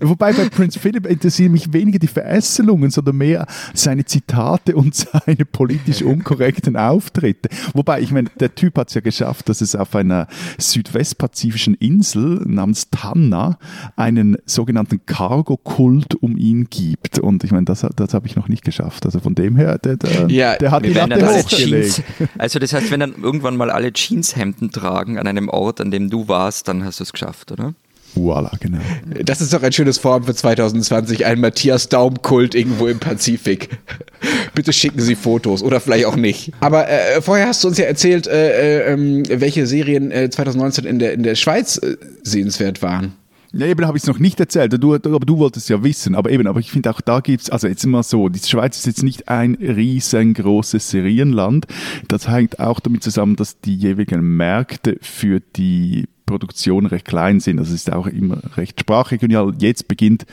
[0.00, 4.94] Wobei bei Prince Philip interessieren mich weniger die Verästelungen, sondern mehr seine Zitate und
[5.26, 7.48] seine politisch unkorrekten Auftritte.
[7.72, 10.26] Wobei, ich meine, der Typ hat es ja geschafft, dass es auf einer
[10.58, 13.58] südwestpazifischen Insel namens Tanna
[13.96, 17.18] einen sogenannten Cargo-Kult um ihn gibt.
[17.18, 19.06] Und ich meine, das, das habe ich noch nicht geschafft.
[19.06, 22.02] Also von dem her, der, der, ja, der hat die Latte hochgelegt.
[22.38, 26.10] Also das heißt, wenn dann irgendwann mal alle Jeanshemden tragen an einem Ort, an dem
[26.10, 27.74] du warst, dann hast du es geschafft, oder?
[28.14, 28.78] Voila, genau.
[29.24, 33.70] Das ist doch ein schönes Form für 2020, ein Matthias Daum-Kult irgendwo im Pazifik.
[34.54, 36.52] Bitte schicken Sie Fotos oder vielleicht auch nicht.
[36.60, 40.84] Aber äh, vorher hast du uns ja erzählt, äh, äh, ähm, welche Serien äh, 2019
[40.84, 43.14] in der, in der Schweiz äh, sehenswert waren.
[43.54, 46.14] Ja, eben habe ich es noch nicht erzählt, du, aber du wolltest ja wissen.
[46.14, 48.78] Aber eben, aber ich finde auch da gibt es, also jetzt immer so, die Schweiz
[48.78, 51.66] ist jetzt nicht ein riesengroßes Serienland.
[52.08, 57.58] Das hängt auch damit zusammen, dass die jeweiligen Märkte für die Produktion recht klein sind.
[57.58, 59.54] Es ist auch immer recht sprachregional.
[59.58, 60.26] Jetzt beginnt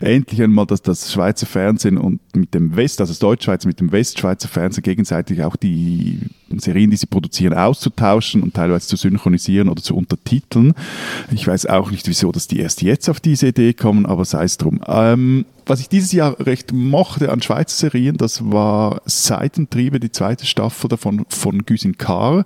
[0.00, 3.92] endlich einmal dass das Schweizer Fernsehen und mit dem West, also das Deutschschweizer mit dem
[3.92, 6.20] Westschweizer Fernsehen gegenseitig auch die
[6.58, 10.74] Serien, die sie produzieren, auszutauschen und teilweise zu synchronisieren oder zu untertiteln.
[11.32, 14.44] Ich weiß auch nicht, wieso, dass die erst jetzt auf diese Idee kommen, aber sei
[14.44, 14.80] es drum.
[14.86, 20.44] Ähm, was ich dieses Jahr recht mochte an Schweizer Serien, das war Seitentriebe, die zweite
[20.44, 22.44] Staffel davon von Güsin Carr.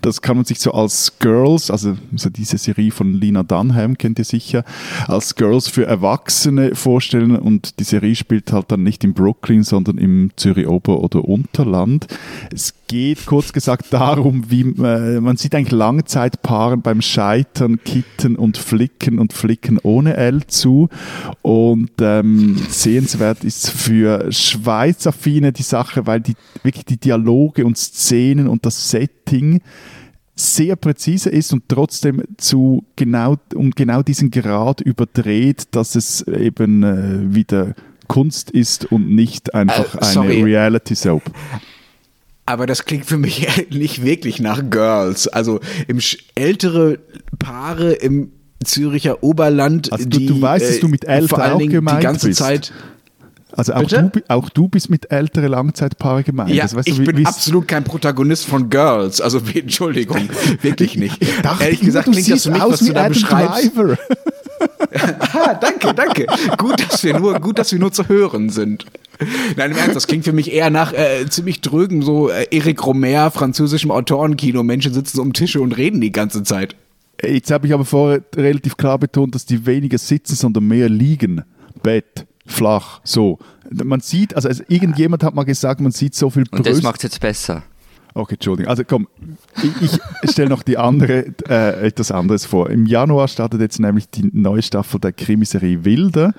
[0.00, 4.18] Das kann man sich so als Girls, also so diese Serie von Lina Dunham kennt
[4.18, 4.64] ihr sicher,
[5.06, 9.96] als Girls für Erwachsene vorstellen und die Serie spielt halt dann nicht in Brooklyn, sondern
[9.96, 12.06] im Zürich Ober- oder Unterland.
[12.52, 18.58] Es geht kurz gesagt darum, wie äh, man sieht eigentlich Langzeitpaaren beim Scheitern, Kitten und
[18.58, 20.90] Flicken und Flicken ohne L zu
[21.40, 28.48] und ähm, sehenswert ist für Schweizaffine die Sache, weil die wirklich die Dialoge und Szenen
[28.48, 29.62] und das Setting
[30.34, 36.82] sehr präzise ist und trotzdem zu genau um genau diesen Grad überdreht, dass es eben
[36.82, 37.74] äh, wieder
[38.08, 41.22] Kunst ist und nicht einfach Äh, eine Reality Soap.
[42.46, 45.28] Aber das klingt für mich nicht wirklich nach Girls.
[45.28, 45.98] Also im
[46.34, 46.98] ältere
[47.38, 48.32] Paare im
[48.64, 51.72] Züricher Oberland, Also du- die du weißt, dass du mit älter vor allen auch Dingen
[51.72, 52.38] gemeint die ganze bist.
[52.38, 52.72] Zeit.
[53.54, 56.50] Also auch du, auch du bist mit ältere Langzeitpaare gemeint.
[56.50, 59.20] Ja, also, weißt ich du, wie- bin absolut kein Protagonist von Girls.
[59.20, 60.28] Also Entschuldigung,
[60.62, 61.20] wirklich nicht.
[61.44, 63.76] dachte Ehrlich gesagt klingt das für mich, aus was du da Adam beschreibst.
[63.76, 63.98] Driver.
[65.34, 66.26] Ah, danke, danke.
[66.56, 68.84] Gut, dass wir nur, gut, dass wir nur zu hören sind.
[69.56, 72.84] Nein, im Ernst, das klingt für mich eher nach äh, ziemlich drögen, so äh, Eric
[72.86, 74.62] Romer, französischem Autorenkino.
[74.62, 76.76] Menschen sitzen um Tische und reden die ganze Zeit.
[77.22, 81.42] Jetzt habe ich aber vorher relativ klar betont, dass die weniger sitzen, sondern mehr liegen.
[81.82, 83.38] Bett, flach, so.
[83.70, 86.96] Man sieht, also, also irgendjemand hat mal gesagt, man sieht so viel Und das macht
[86.96, 87.62] es jetzt besser.
[88.14, 88.68] Okay, Entschuldigung.
[88.68, 89.08] Also komm,
[89.80, 92.68] ich, ich stelle noch die andere, äh, etwas anderes vor.
[92.70, 96.34] Im Januar startet jetzt nämlich die neue Staffel der Krimiserie Wilde,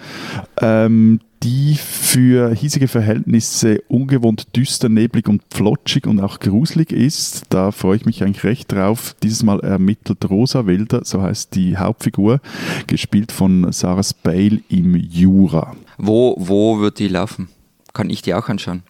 [0.61, 7.43] ähm, die für hiesige Verhältnisse ungewohnt düster, neblig und flotschig und auch gruselig ist.
[7.49, 9.15] Da freue ich mich eigentlich recht drauf.
[9.23, 12.39] Dieses Mal ermittelt Rosa Wilder, so heißt die Hauptfigur,
[12.87, 15.75] gespielt von Sarah Spale im Jura.
[15.97, 17.49] Wo, wo wird die laufen?
[17.93, 18.83] Kann ich die auch anschauen?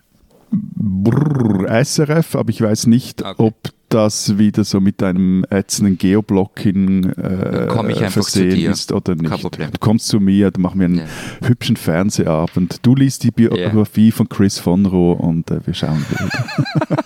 [0.54, 3.34] Brrr, SRF, aber ich weiß nicht, Okay.
[3.38, 3.56] ob
[3.90, 8.72] das wieder so mit einem ätzenden Geoblocking äh, Dann komm ich einfach zu versehen dir.
[8.72, 9.30] ist oder nicht.
[9.30, 9.72] Kein Problem.
[9.72, 11.06] Du kommst zu mir, dann machen wir einen Ja.
[11.48, 12.80] hübschen Fernsehabend.
[12.82, 16.30] Du liest die Biografie von Chris von Roh und äh, wir schauen wieder.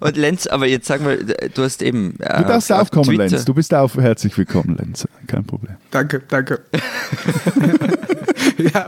[0.00, 2.14] Und Lenz, aber jetzt sag mal, du hast eben.
[2.20, 3.44] äh, Du darfst auf- auf aufkommen, Lenz.
[3.44, 5.08] Du bist auch herzlich willkommen, Lenz.
[5.26, 5.76] Kein Problem.
[5.90, 6.60] Danke, danke.
[8.74, 8.86] ja,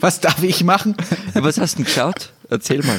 [0.00, 0.94] was darf ich machen?
[1.34, 2.32] Was hast du denn geschaut?
[2.50, 2.98] Erzähl mal.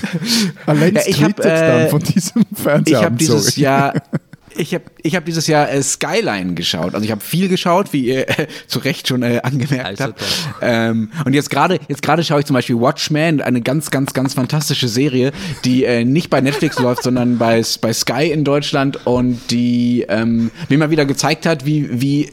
[0.76, 3.05] Lenz Ja, ich hab, twittert dann äh, von diesem Ich Fernsehabend.
[3.05, 3.55] habe dieses.
[3.55, 3.93] Jahr
[4.55, 6.93] ich habe ich hab dieses Jahr äh, Skyline geschaut.
[6.93, 10.24] Also ich habe viel geschaut, wie ihr äh, zu Recht schon äh, angemerkt Also habt.
[10.62, 14.34] Ähm, und jetzt gerade jetzt gerade schaue ich zum Beispiel Watchmen, eine ganz ganz ganz
[14.34, 15.32] fantastische Serie,
[15.66, 20.51] die äh, nicht bei Netflix läuft, sondern bei bei Sky in Deutschland und die ähm,
[20.68, 22.32] mir mal wieder gezeigt hat, wie wie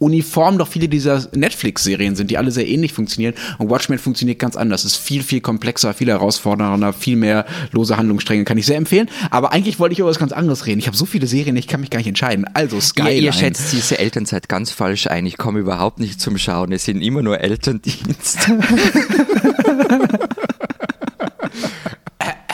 [0.00, 3.34] uniform doch viele dieser Netflix-Serien sind, die alle sehr ähnlich funktionieren.
[3.58, 4.84] Und Watchmen funktioniert ganz anders.
[4.84, 8.44] Es ist viel, viel komplexer, viel herausfordernder, viel mehr lose Handlungsstränge.
[8.44, 9.08] Kann ich sehr empfehlen.
[9.30, 10.80] Aber eigentlich wollte ich über was ganz anderes reden.
[10.80, 12.46] Ich habe so viele Serien, ich kann mich gar nicht entscheiden.
[12.54, 13.20] Also Ihr, Skyline.
[13.20, 15.26] ihr schätzt diese Elternzeit ganz falsch ein.
[15.26, 16.72] Ich komme überhaupt nicht zum Schauen.
[16.72, 18.48] Es sind immer nur Elterndienst.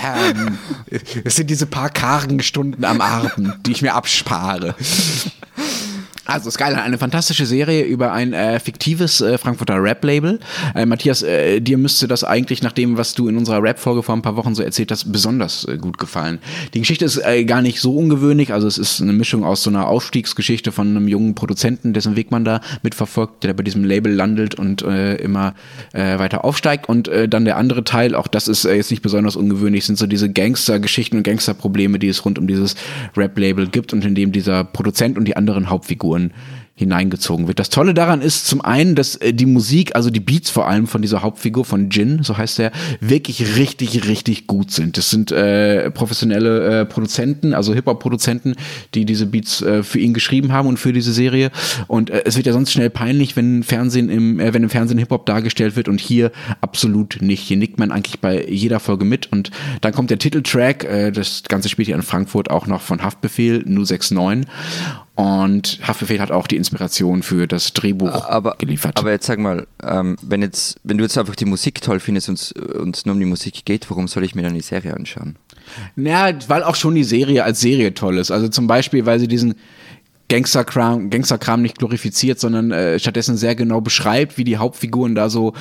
[0.07, 0.59] ähm,
[1.25, 4.75] es sind diese paar kargen Stunden am Abend, die ich mir abspare.
[6.27, 10.41] Also Skyline, eine fantastische Serie über ein äh, fiktives äh, Frankfurter Rap-Label.
[10.75, 14.17] Äh, Matthias, äh, dir müsste das eigentlich nach dem, was du in unserer Rap-Folge vor
[14.17, 16.41] ein paar Wochen so erzählt hast, besonders äh, gut gefallen.
[16.75, 19.71] Die Geschichte ist äh, gar nicht so ungewöhnlich, also es ist eine Mischung aus so
[19.71, 24.13] einer Aufstiegsgeschichte von einem jungen Produzenten, dessen Weg man da mitverfolgt, der bei diesem Label
[24.13, 25.55] landet und immer
[25.93, 26.89] weiter aufsteigt.
[26.89, 30.31] Und dann der andere Teil, auch das ist jetzt nicht besonders ungewöhnlich, sind so diese
[30.31, 32.75] Gangster-Geschichten und Gangster-Probleme, die es rund um dieses
[33.17, 36.16] Rap-Label gibt und in dem dieser Produzent und die anderen Hauptfiguren
[36.77, 37.59] hineingezogen wird.
[37.59, 40.87] Das Tolle daran ist zum einen, dass äh, die Musik, also die Beats vor allem
[40.87, 44.99] von dieser Hauptfigur von Jin, so heißt er, wirklich richtig, richtig gut sind.
[44.99, 48.57] Das sind äh, professionelle äh, Produzenten, also Hip-Hop-Produzenten,
[48.95, 51.51] die diese Beats äh, für ihn geschrieben haben und für diese Serie.
[51.87, 54.99] Und äh, es wird ja sonst schnell peinlich, wenn Fernsehen im, äh, wenn im Fernsehen
[54.99, 57.43] Hip-Hop dargestellt wird und hier absolut nicht.
[57.43, 59.51] Hier nickt man eigentlich bei jeder Folge mit und
[59.81, 63.63] dann kommt der Titeltrack, äh, das Ganze spielt hier in Frankfurt auch noch von Haftbefehl,
[63.65, 64.47] Nu 69
[65.17, 68.99] und Haftbefehl hat auch die Inspiration für das Drehbuch aber, geliefert.
[68.99, 72.29] Aber jetzt sag mal, ähm, wenn, jetzt, wenn du jetzt einfach die Musik toll findest
[72.29, 75.37] und es nur um die Musik geht, warum soll ich mir dann die Serie anschauen?
[75.97, 78.31] Naja, weil auch schon die Serie als Serie toll ist.
[78.31, 79.55] Also zum Beispiel, weil sie diesen
[80.29, 85.53] Gangsterkram, Gangsterkram nicht glorifiziert, sondern äh, stattdessen sehr genau beschreibt, wie die Hauptfiguren da so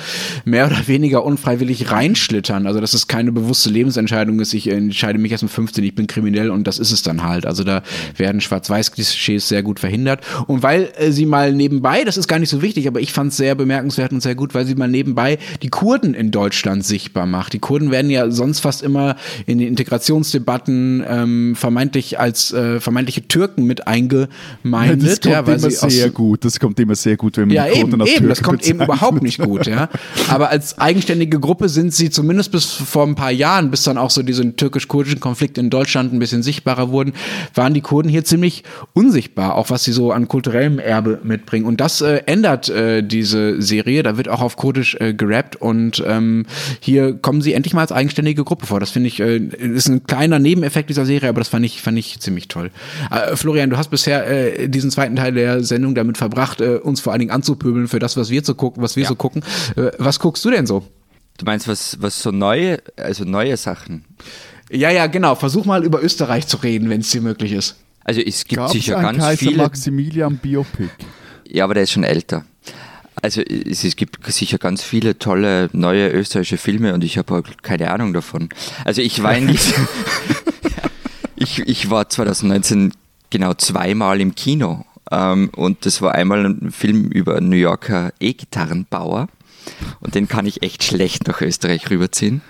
[0.44, 2.66] mehr oder weniger unfreiwillig reinschlittern.
[2.66, 6.06] Also dass es keine bewusste Lebensentscheidung ist, ich entscheide mich erst mit 15, ich bin
[6.08, 7.46] kriminell und das ist es dann halt.
[7.46, 7.82] Also da
[8.16, 10.22] werden Schwarz-Weiß-Klischees sehr gut verhindert.
[10.46, 13.30] Und weil äh, sie mal nebenbei, das ist gar nicht so wichtig, aber ich fand
[13.30, 17.26] es sehr bemerkenswert und sehr gut, weil sie mal nebenbei die Kurden in Deutschland sichtbar
[17.26, 17.52] macht.
[17.52, 23.28] Die Kurden werden ja sonst fast immer in den Integrationsdebatten ähm, vermeintlich als äh, vermeintliche
[23.28, 24.28] Türken mit einge
[24.64, 26.44] Ja, das kommt ja, weil immer sie sehr gut.
[26.44, 28.98] Das kommt immer sehr gut, wenn man ja, die eben, eben, das kommt eben bezeichnet.
[28.98, 29.88] überhaupt nicht gut, ja.
[30.28, 34.10] Aber als eigenständige Gruppe sind sie zumindest bis vor ein paar Jahren, bis dann auch
[34.10, 37.12] so diese türkisch-kurdischen Konflikte in Deutschland ein bisschen sichtbarer wurden,
[37.54, 41.66] waren die Kurden hier ziemlich unsichtbar, auch was sie so an kulturellem Erbe mitbringen.
[41.66, 44.02] Und das äh, ändert äh, diese Serie.
[44.02, 46.46] Da wird auch auf Kurdisch äh, gerappt und ähm,
[46.80, 48.80] hier kommen sie endlich mal als eigenständige Gruppe vor.
[48.80, 51.98] Das finde ich, äh, ist ein kleiner Nebeneffekt dieser Serie, aber das fand ich, fand
[51.98, 52.70] ich ziemlich toll.
[53.10, 57.00] Äh, Florian, du hast bisher äh, diesen zweiten Teil der Sendung damit verbracht, äh, uns
[57.00, 59.08] vor allen Dingen anzupöbeln für das, was wir zu gucken, was wir Ja.
[59.08, 59.42] so gucken.
[59.76, 60.86] Äh, was guckst du denn so?
[61.38, 64.04] Du meinst, was, was so neue, also neue Sachen?
[64.70, 65.34] Ja, ja, genau.
[65.34, 67.76] Versuch mal über Österreich zu reden, wenn es dir möglich ist.
[68.04, 69.56] Also es gibt Gab es sicher ganz Kaiser viele.
[69.58, 70.88] Maximilian Biopic?
[71.48, 72.44] Ja, aber der ist schon älter.
[73.22, 77.90] Also es, es gibt sicher ganz viele tolle neue österreichische Filme und ich habe keine
[77.90, 78.48] Ahnung davon.
[78.84, 79.74] Also ich war eigentlich,
[81.36, 82.92] ich, ich war 2019
[83.36, 89.28] genau zweimal im Kino ähm, und das war einmal ein Film über New Yorker E-Gitarrenbauer
[90.00, 92.40] und den kann ich echt schlecht nach Österreich rüberziehen.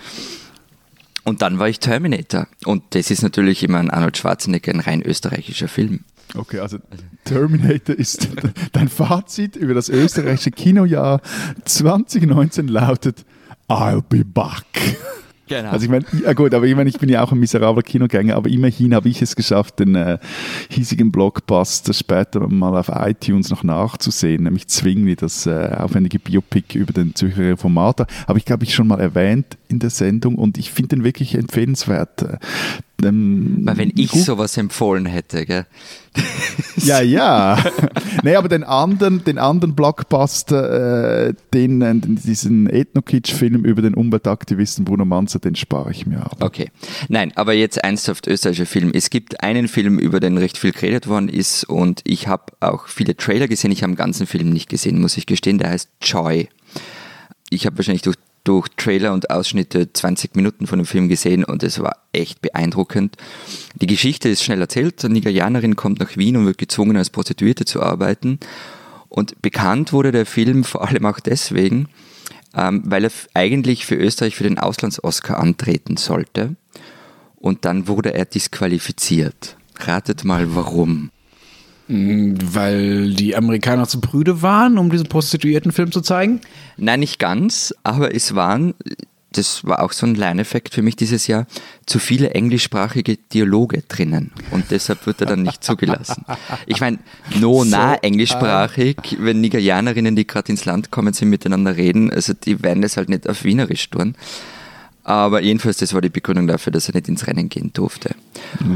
[1.24, 5.02] Und dann war ich Terminator und das ist natürlich immer ein Arnold Schwarzenegger, ein rein
[5.02, 6.04] österreichischer Film.
[6.36, 6.78] Okay, also
[7.24, 8.28] Terminator ist
[8.72, 11.20] dein Fazit über das österreichische Kinojahr
[11.64, 13.24] 2019 lautet
[13.68, 14.96] I'll be back.
[15.48, 15.70] Genau.
[15.70, 18.34] Also ich meine, ja gut, aber ich meine, ich bin ja auch ein miserabler Kinogänger,
[18.34, 20.18] aber immerhin habe ich es geschafft, den äh,
[20.68, 26.92] hiesigen Blockbuster später mal auf iTunes noch nachzusehen, nämlich Zwingli, das äh, aufwendige Biopic über
[26.92, 28.06] den Zürcher Reformator.
[28.26, 31.36] Habe ich, glaube ich, schon mal erwähnt in der Sendung und ich finde den wirklich
[31.36, 32.26] empfehlenswert.
[33.02, 35.66] Äh, Ähm, Weil wenn ich gut- sowas empfohlen hätte, gell?
[36.82, 37.62] Ja, ja.
[38.22, 44.84] nee, aber den anderen, den anderen Blockbuster, äh, den, äh, diesen Ethno-Kitsch-Film über den Umweltaktivisten
[44.84, 46.36] Bruno Manzer, den spare ich mir ab.
[46.40, 46.70] Okay.
[47.08, 48.90] Nein, aber jetzt ernsthaft österreichischer Film.
[48.94, 52.88] Es gibt einen Film, über den recht viel geredet worden ist und ich habe auch
[52.88, 53.72] viele Trailer gesehen.
[53.72, 55.58] Ich habe den ganzen Film nicht gesehen, muss ich gestehen.
[55.58, 56.48] Der heißt Joy.
[57.50, 58.16] Ich habe wahrscheinlich durch,
[58.46, 63.16] durch Trailer und Ausschnitte 20 Minuten von dem Film gesehen und es war echt beeindruckend.
[63.74, 65.04] Die Geschichte ist schnell erzählt.
[65.04, 68.38] Eine Nigerianerin kommt nach Wien und wird gezwungen, als Prostituierte zu arbeiten.
[69.08, 71.88] Und bekannt wurde der Film vor allem auch deswegen,
[72.54, 76.54] ähm, weil er eigentlich für Österreich für den Auslands-Oscar antreten sollte.
[77.36, 79.56] Und dann wurde er disqualifiziert.
[79.78, 81.10] Ratet mal warum.
[81.88, 86.40] Weil die Amerikaner zu prüde waren, um diesen Prostituiertenfilm zu zeigen?
[86.76, 88.74] Nein, nicht ganz, aber es waren,
[89.30, 91.46] das war auch so ein Lerneffekt für mich dieses Jahr,
[91.84, 94.32] zu viele englischsprachige Dialoge drinnen.
[94.50, 96.24] Und deshalb wird er dann nicht zugelassen.
[96.66, 96.98] Ich meine,
[97.38, 102.62] no nah englischsprachig, wenn Nigerianerinnen, die gerade ins Land kommen, sind, miteinander reden, also die
[102.62, 104.16] werden das halt nicht auf Wienerisch tun.
[105.08, 108.16] Aber jedenfalls, das war die Begründung dafür, dass er nicht ins Rennen gehen durfte.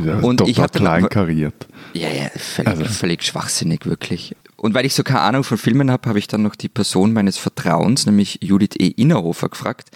[0.07, 1.67] Ja, Und total ich hab dann- kleinkariert.
[1.93, 4.37] Ja, ja, völlig, völlig schwachsinnig, wirklich.
[4.57, 7.13] Und weil ich so keine Ahnung von Filmen habe, habe ich dann noch die Person
[7.13, 8.87] meines Vertrauens, nämlich Judith E.
[8.87, 9.89] Innerhofer, gefragt,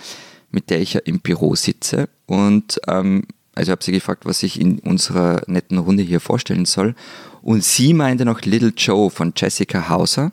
[0.50, 2.08] mit der ich ja im Büro sitze.
[2.26, 3.22] Und ähm,
[3.54, 6.96] also habe sie gefragt, was ich in unserer netten Runde hier vorstellen soll.
[7.42, 10.32] Und sie meinte noch Little Joe von Jessica Hauser.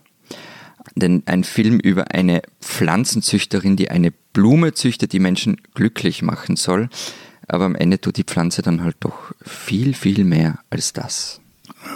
[0.96, 6.90] Denn ein Film über eine Pflanzenzüchterin, die eine Blume züchtet, die Menschen glücklich machen soll.
[7.48, 11.42] Aber am Ende tut die Pflanze dann halt doch viel, viel mehr als das.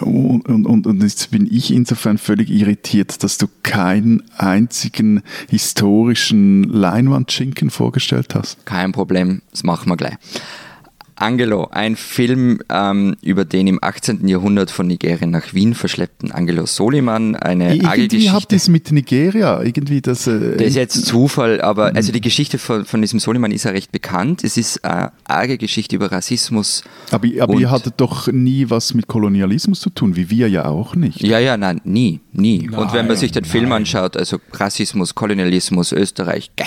[0.02, 6.64] Und, und, und, und jetzt bin ich insofern völlig irritiert, dass du keinen einzigen historischen
[6.64, 8.66] Leinwandschinken vorgestellt hast.
[8.66, 10.16] Kein Problem, das machen wir gleich.
[11.16, 14.28] Angelo, ein Film ähm, über den im 18.
[14.28, 19.62] Jahrhundert von Nigerien nach Wien verschleppten Angelo Soliman, eine Irgendwie habt ihr es mit Nigeria,
[19.62, 20.28] irgendwie das...
[20.28, 23.72] Äh, Das ist jetzt Zufall, aber also die Geschichte von, von diesem Soliman ist ja
[23.72, 24.44] recht bekannt.
[24.44, 26.84] Es ist eine arge Geschichte über Rassismus.
[27.12, 30.96] aber aber ihr hattet doch nie was mit Kolonialismus zu tun, wie wir ja auch
[30.96, 31.22] nicht.
[31.22, 32.70] Ja, ja, nein, nie, nie.
[32.70, 36.66] und wenn man Nein, sich den Film anschaut, also Rassismus, Kolonialismus, Österreich, gäh,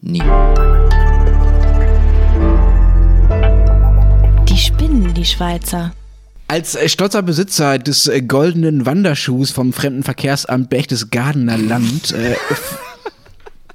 [0.00, 0.22] nie.
[5.14, 5.92] Die Schweizer.
[6.48, 12.36] Als äh, stolzer Besitzer des äh, goldenen Wanderschuhs vom Fremdenverkehrsamt Berchtesgadener Land äh,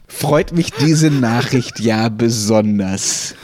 [0.10, 3.36] freut mich diese Nachricht ja besonders.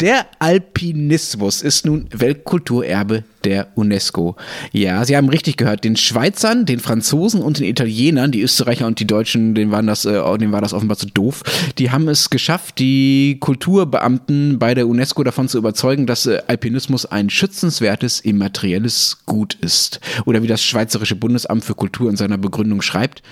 [0.00, 4.36] Der Alpinismus ist nun Weltkulturerbe der UNESCO.
[4.72, 5.84] Ja, Sie haben richtig gehört.
[5.84, 10.04] Den Schweizern, den Franzosen und den Italienern, die Österreicher und die Deutschen, denen, waren das,
[10.04, 11.42] äh, denen war das offenbar zu doof,
[11.78, 17.06] die haben es geschafft, die Kulturbeamten bei der UNESCO davon zu überzeugen, dass äh, Alpinismus
[17.06, 20.00] ein schützenswertes immaterielles Gut ist.
[20.24, 23.22] Oder wie das Schweizerische Bundesamt für Kultur in seiner Begründung schreibt,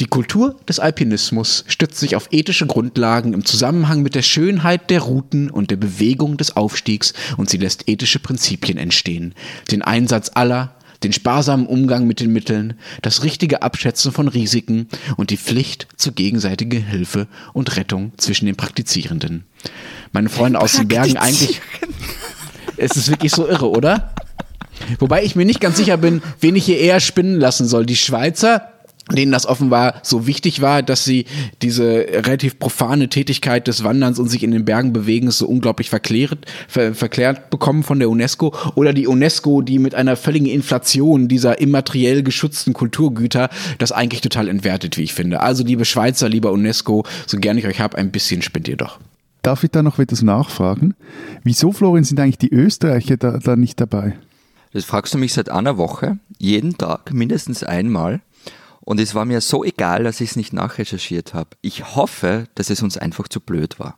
[0.00, 5.00] die Kultur des Alpinismus stützt sich auf ethische Grundlagen im Zusammenhang mit der Schönheit der
[5.00, 9.34] Routen und der Bewegung des Aufstiegs und sie lässt ethische Prinzipien entstehen.
[9.70, 15.30] Den Einsatz aller, den sparsamen Umgang mit den Mitteln, das richtige Abschätzen von Risiken und
[15.30, 19.44] die Pflicht zur gegenseitigen Hilfe und Rettung zwischen den Praktizierenden.
[20.12, 21.60] Meine Freunde aus den Bergen eigentlich.
[22.76, 24.14] Es ist wirklich so irre, oder?
[24.98, 27.86] Wobei ich mir nicht ganz sicher bin, wen ich hier eher spinnen lassen soll.
[27.86, 28.71] Die Schweizer,
[29.10, 31.26] denen das offenbar so wichtig war, dass sie
[31.60, 36.46] diese relativ profane Tätigkeit des Wanderns und sich in den Bergen Bewegens so unglaublich verklärt,
[36.68, 38.54] ver, verklärt bekommen von der UNESCO.
[38.74, 44.48] Oder die UNESCO, die mit einer völligen Inflation dieser immateriell geschützten Kulturgüter das eigentlich total
[44.48, 45.40] entwertet, wie ich finde.
[45.40, 48.98] Also liebe Schweizer, lieber UNESCO, so gern ich euch habe, ein bisschen spinnt ihr doch.
[49.42, 50.94] Darf ich da noch etwas nachfragen?
[51.42, 54.16] Wieso, Florian, sind eigentlich die Österreicher da, da nicht dabei?
[54.72, 58.20] Das fragst du mich seit einer Woche, jeden Tag, mindestens einmal.
[58.84, 61.50] Und es war mir so egal, dass ich es nicht nachrecherchiert habe.
[61.60, 63.96] Ich hoffe, dass es uns einfach zu blöd war.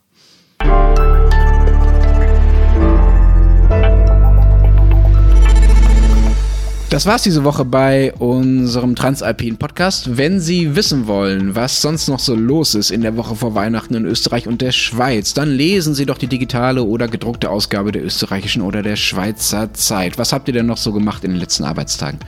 [6.91, 10.17] Das war's diese Woche bei unserem Transalpin Podcast.
[10.17, 13.95] Wenn Sie wissen wollen, was sonst noch so los ist in der Woche vor Weihnachten
[13.95, 18.05] in Österreich und der Schweiz, dann lesen Sie doch die digitale oder gedruckte Ausgabe der
[18.05, 20.19] österreichischen oder der Schweizer Zeit.
[20.19, 22.19] Was habt ihr denn noch so gemacht in den letzten Arbeitstagen?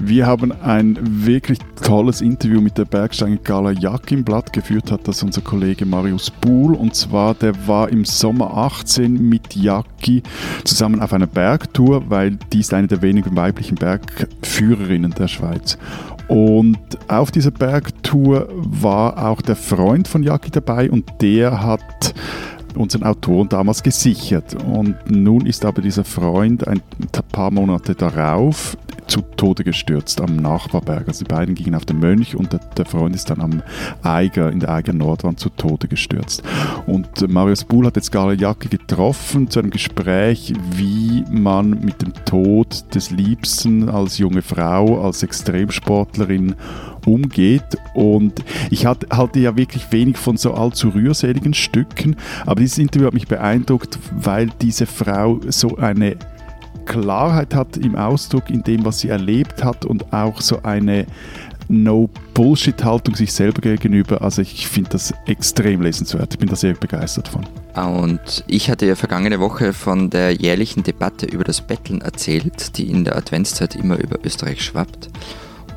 [0.00, 5.08] Wir haben ein wirklich tolles Interview mit der Bergsteigerin Carla Jack im Blatt geführt, hat
[5.08, 6.74] das unser Kollege Marius Buhl.
[6.74, 10.22] Und zwar, der war im Sommer 18 mit Jacki
[10.64, 15.76] zusammen auf einer Bergtour, weil die ist eine der wenigen weiblichen Bergführerinnen der Schweiz.
[16.28, 16.78] Und
[17.08, 22.14] auf dieser Bergtour war auch der Freund von Jacki dabei und der hat
[22.76, 24.56] unseren Autoren damals gesichert.
[24.64, 26.82] Und nun ist aber dieser Freund ein
[27.32, 28.76] paar Monate darauf
[29.08, 31.08] zu Tode gestürzt am Nachbarberg.
[31.08, 33.62] Also die beiden gingen auf den Mönch und der, Freund ist dann am
[34.02, 36.42] Eiger, in der Eiger Nordwand zu Tode gestürzt.
[36.86, 42.12] Und Marius Buhl hat jetzt Gala Jacke getroffen zu einem Gespräch, wie man mit dem
[42.24, 46.54] Tod des Liebsten als junge Frau, als Extremsportlerin
[47.08, 47.76] umgeht.
[47.94, 53.14] Und ich halte ja wirklich wenig von so allzu rührseligen Stücken, aber dieses Interview hat
[53.14, 56.16] mich beeindruckt, weil diese Frau so eine
[56.86, 61.06] Klarheit hat im Ausdruck, in dem, was sie erlebt hat und auch so eine
[61.68, 64.22] No-Bullshit-Haltung sich selber gegenüber.
[64.22, 66.32] Also ich finde das extrem lesenswert.
[66.32, 67.46] Ich bin da sehr begeistert von.
[67.76, 72.90] Und ich hatte ja vergangene Woche von der jährlichen Debatte über das Betteln erzählt, die
[72.90, 75.10] in der Adventszeit immer über Österreich schwappt.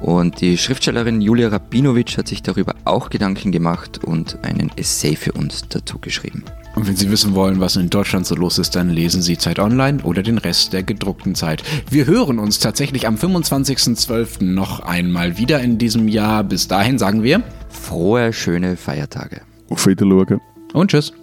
[0.01, 5.31] Und die Schriftstellerin Julia Rabinowitsch hat sich darüber auch Gedanken gemacht und einen Essay für
[5.33, 6.43] uns dazu geschrieben.
[6.75, 9.59] Und wenn Sie wissen wollen, was in Deutschland so los ist, dann lesen Sie Zeit
[9.59, 11.63] Online oder den Rest der gedruckten Zeit.
[11.89, 14.43] Wir hören uns tatsächlich am 25.12.
[14.43, 16.43] noch einmal wieder in diesem Jahr.
[16.43, 19.41] Bis dahin sagen wir Frohe, schöne Feiertage.
[19.69, 20.39] Auf Wiedersehen.
[20.73, 21.13] und tschüss.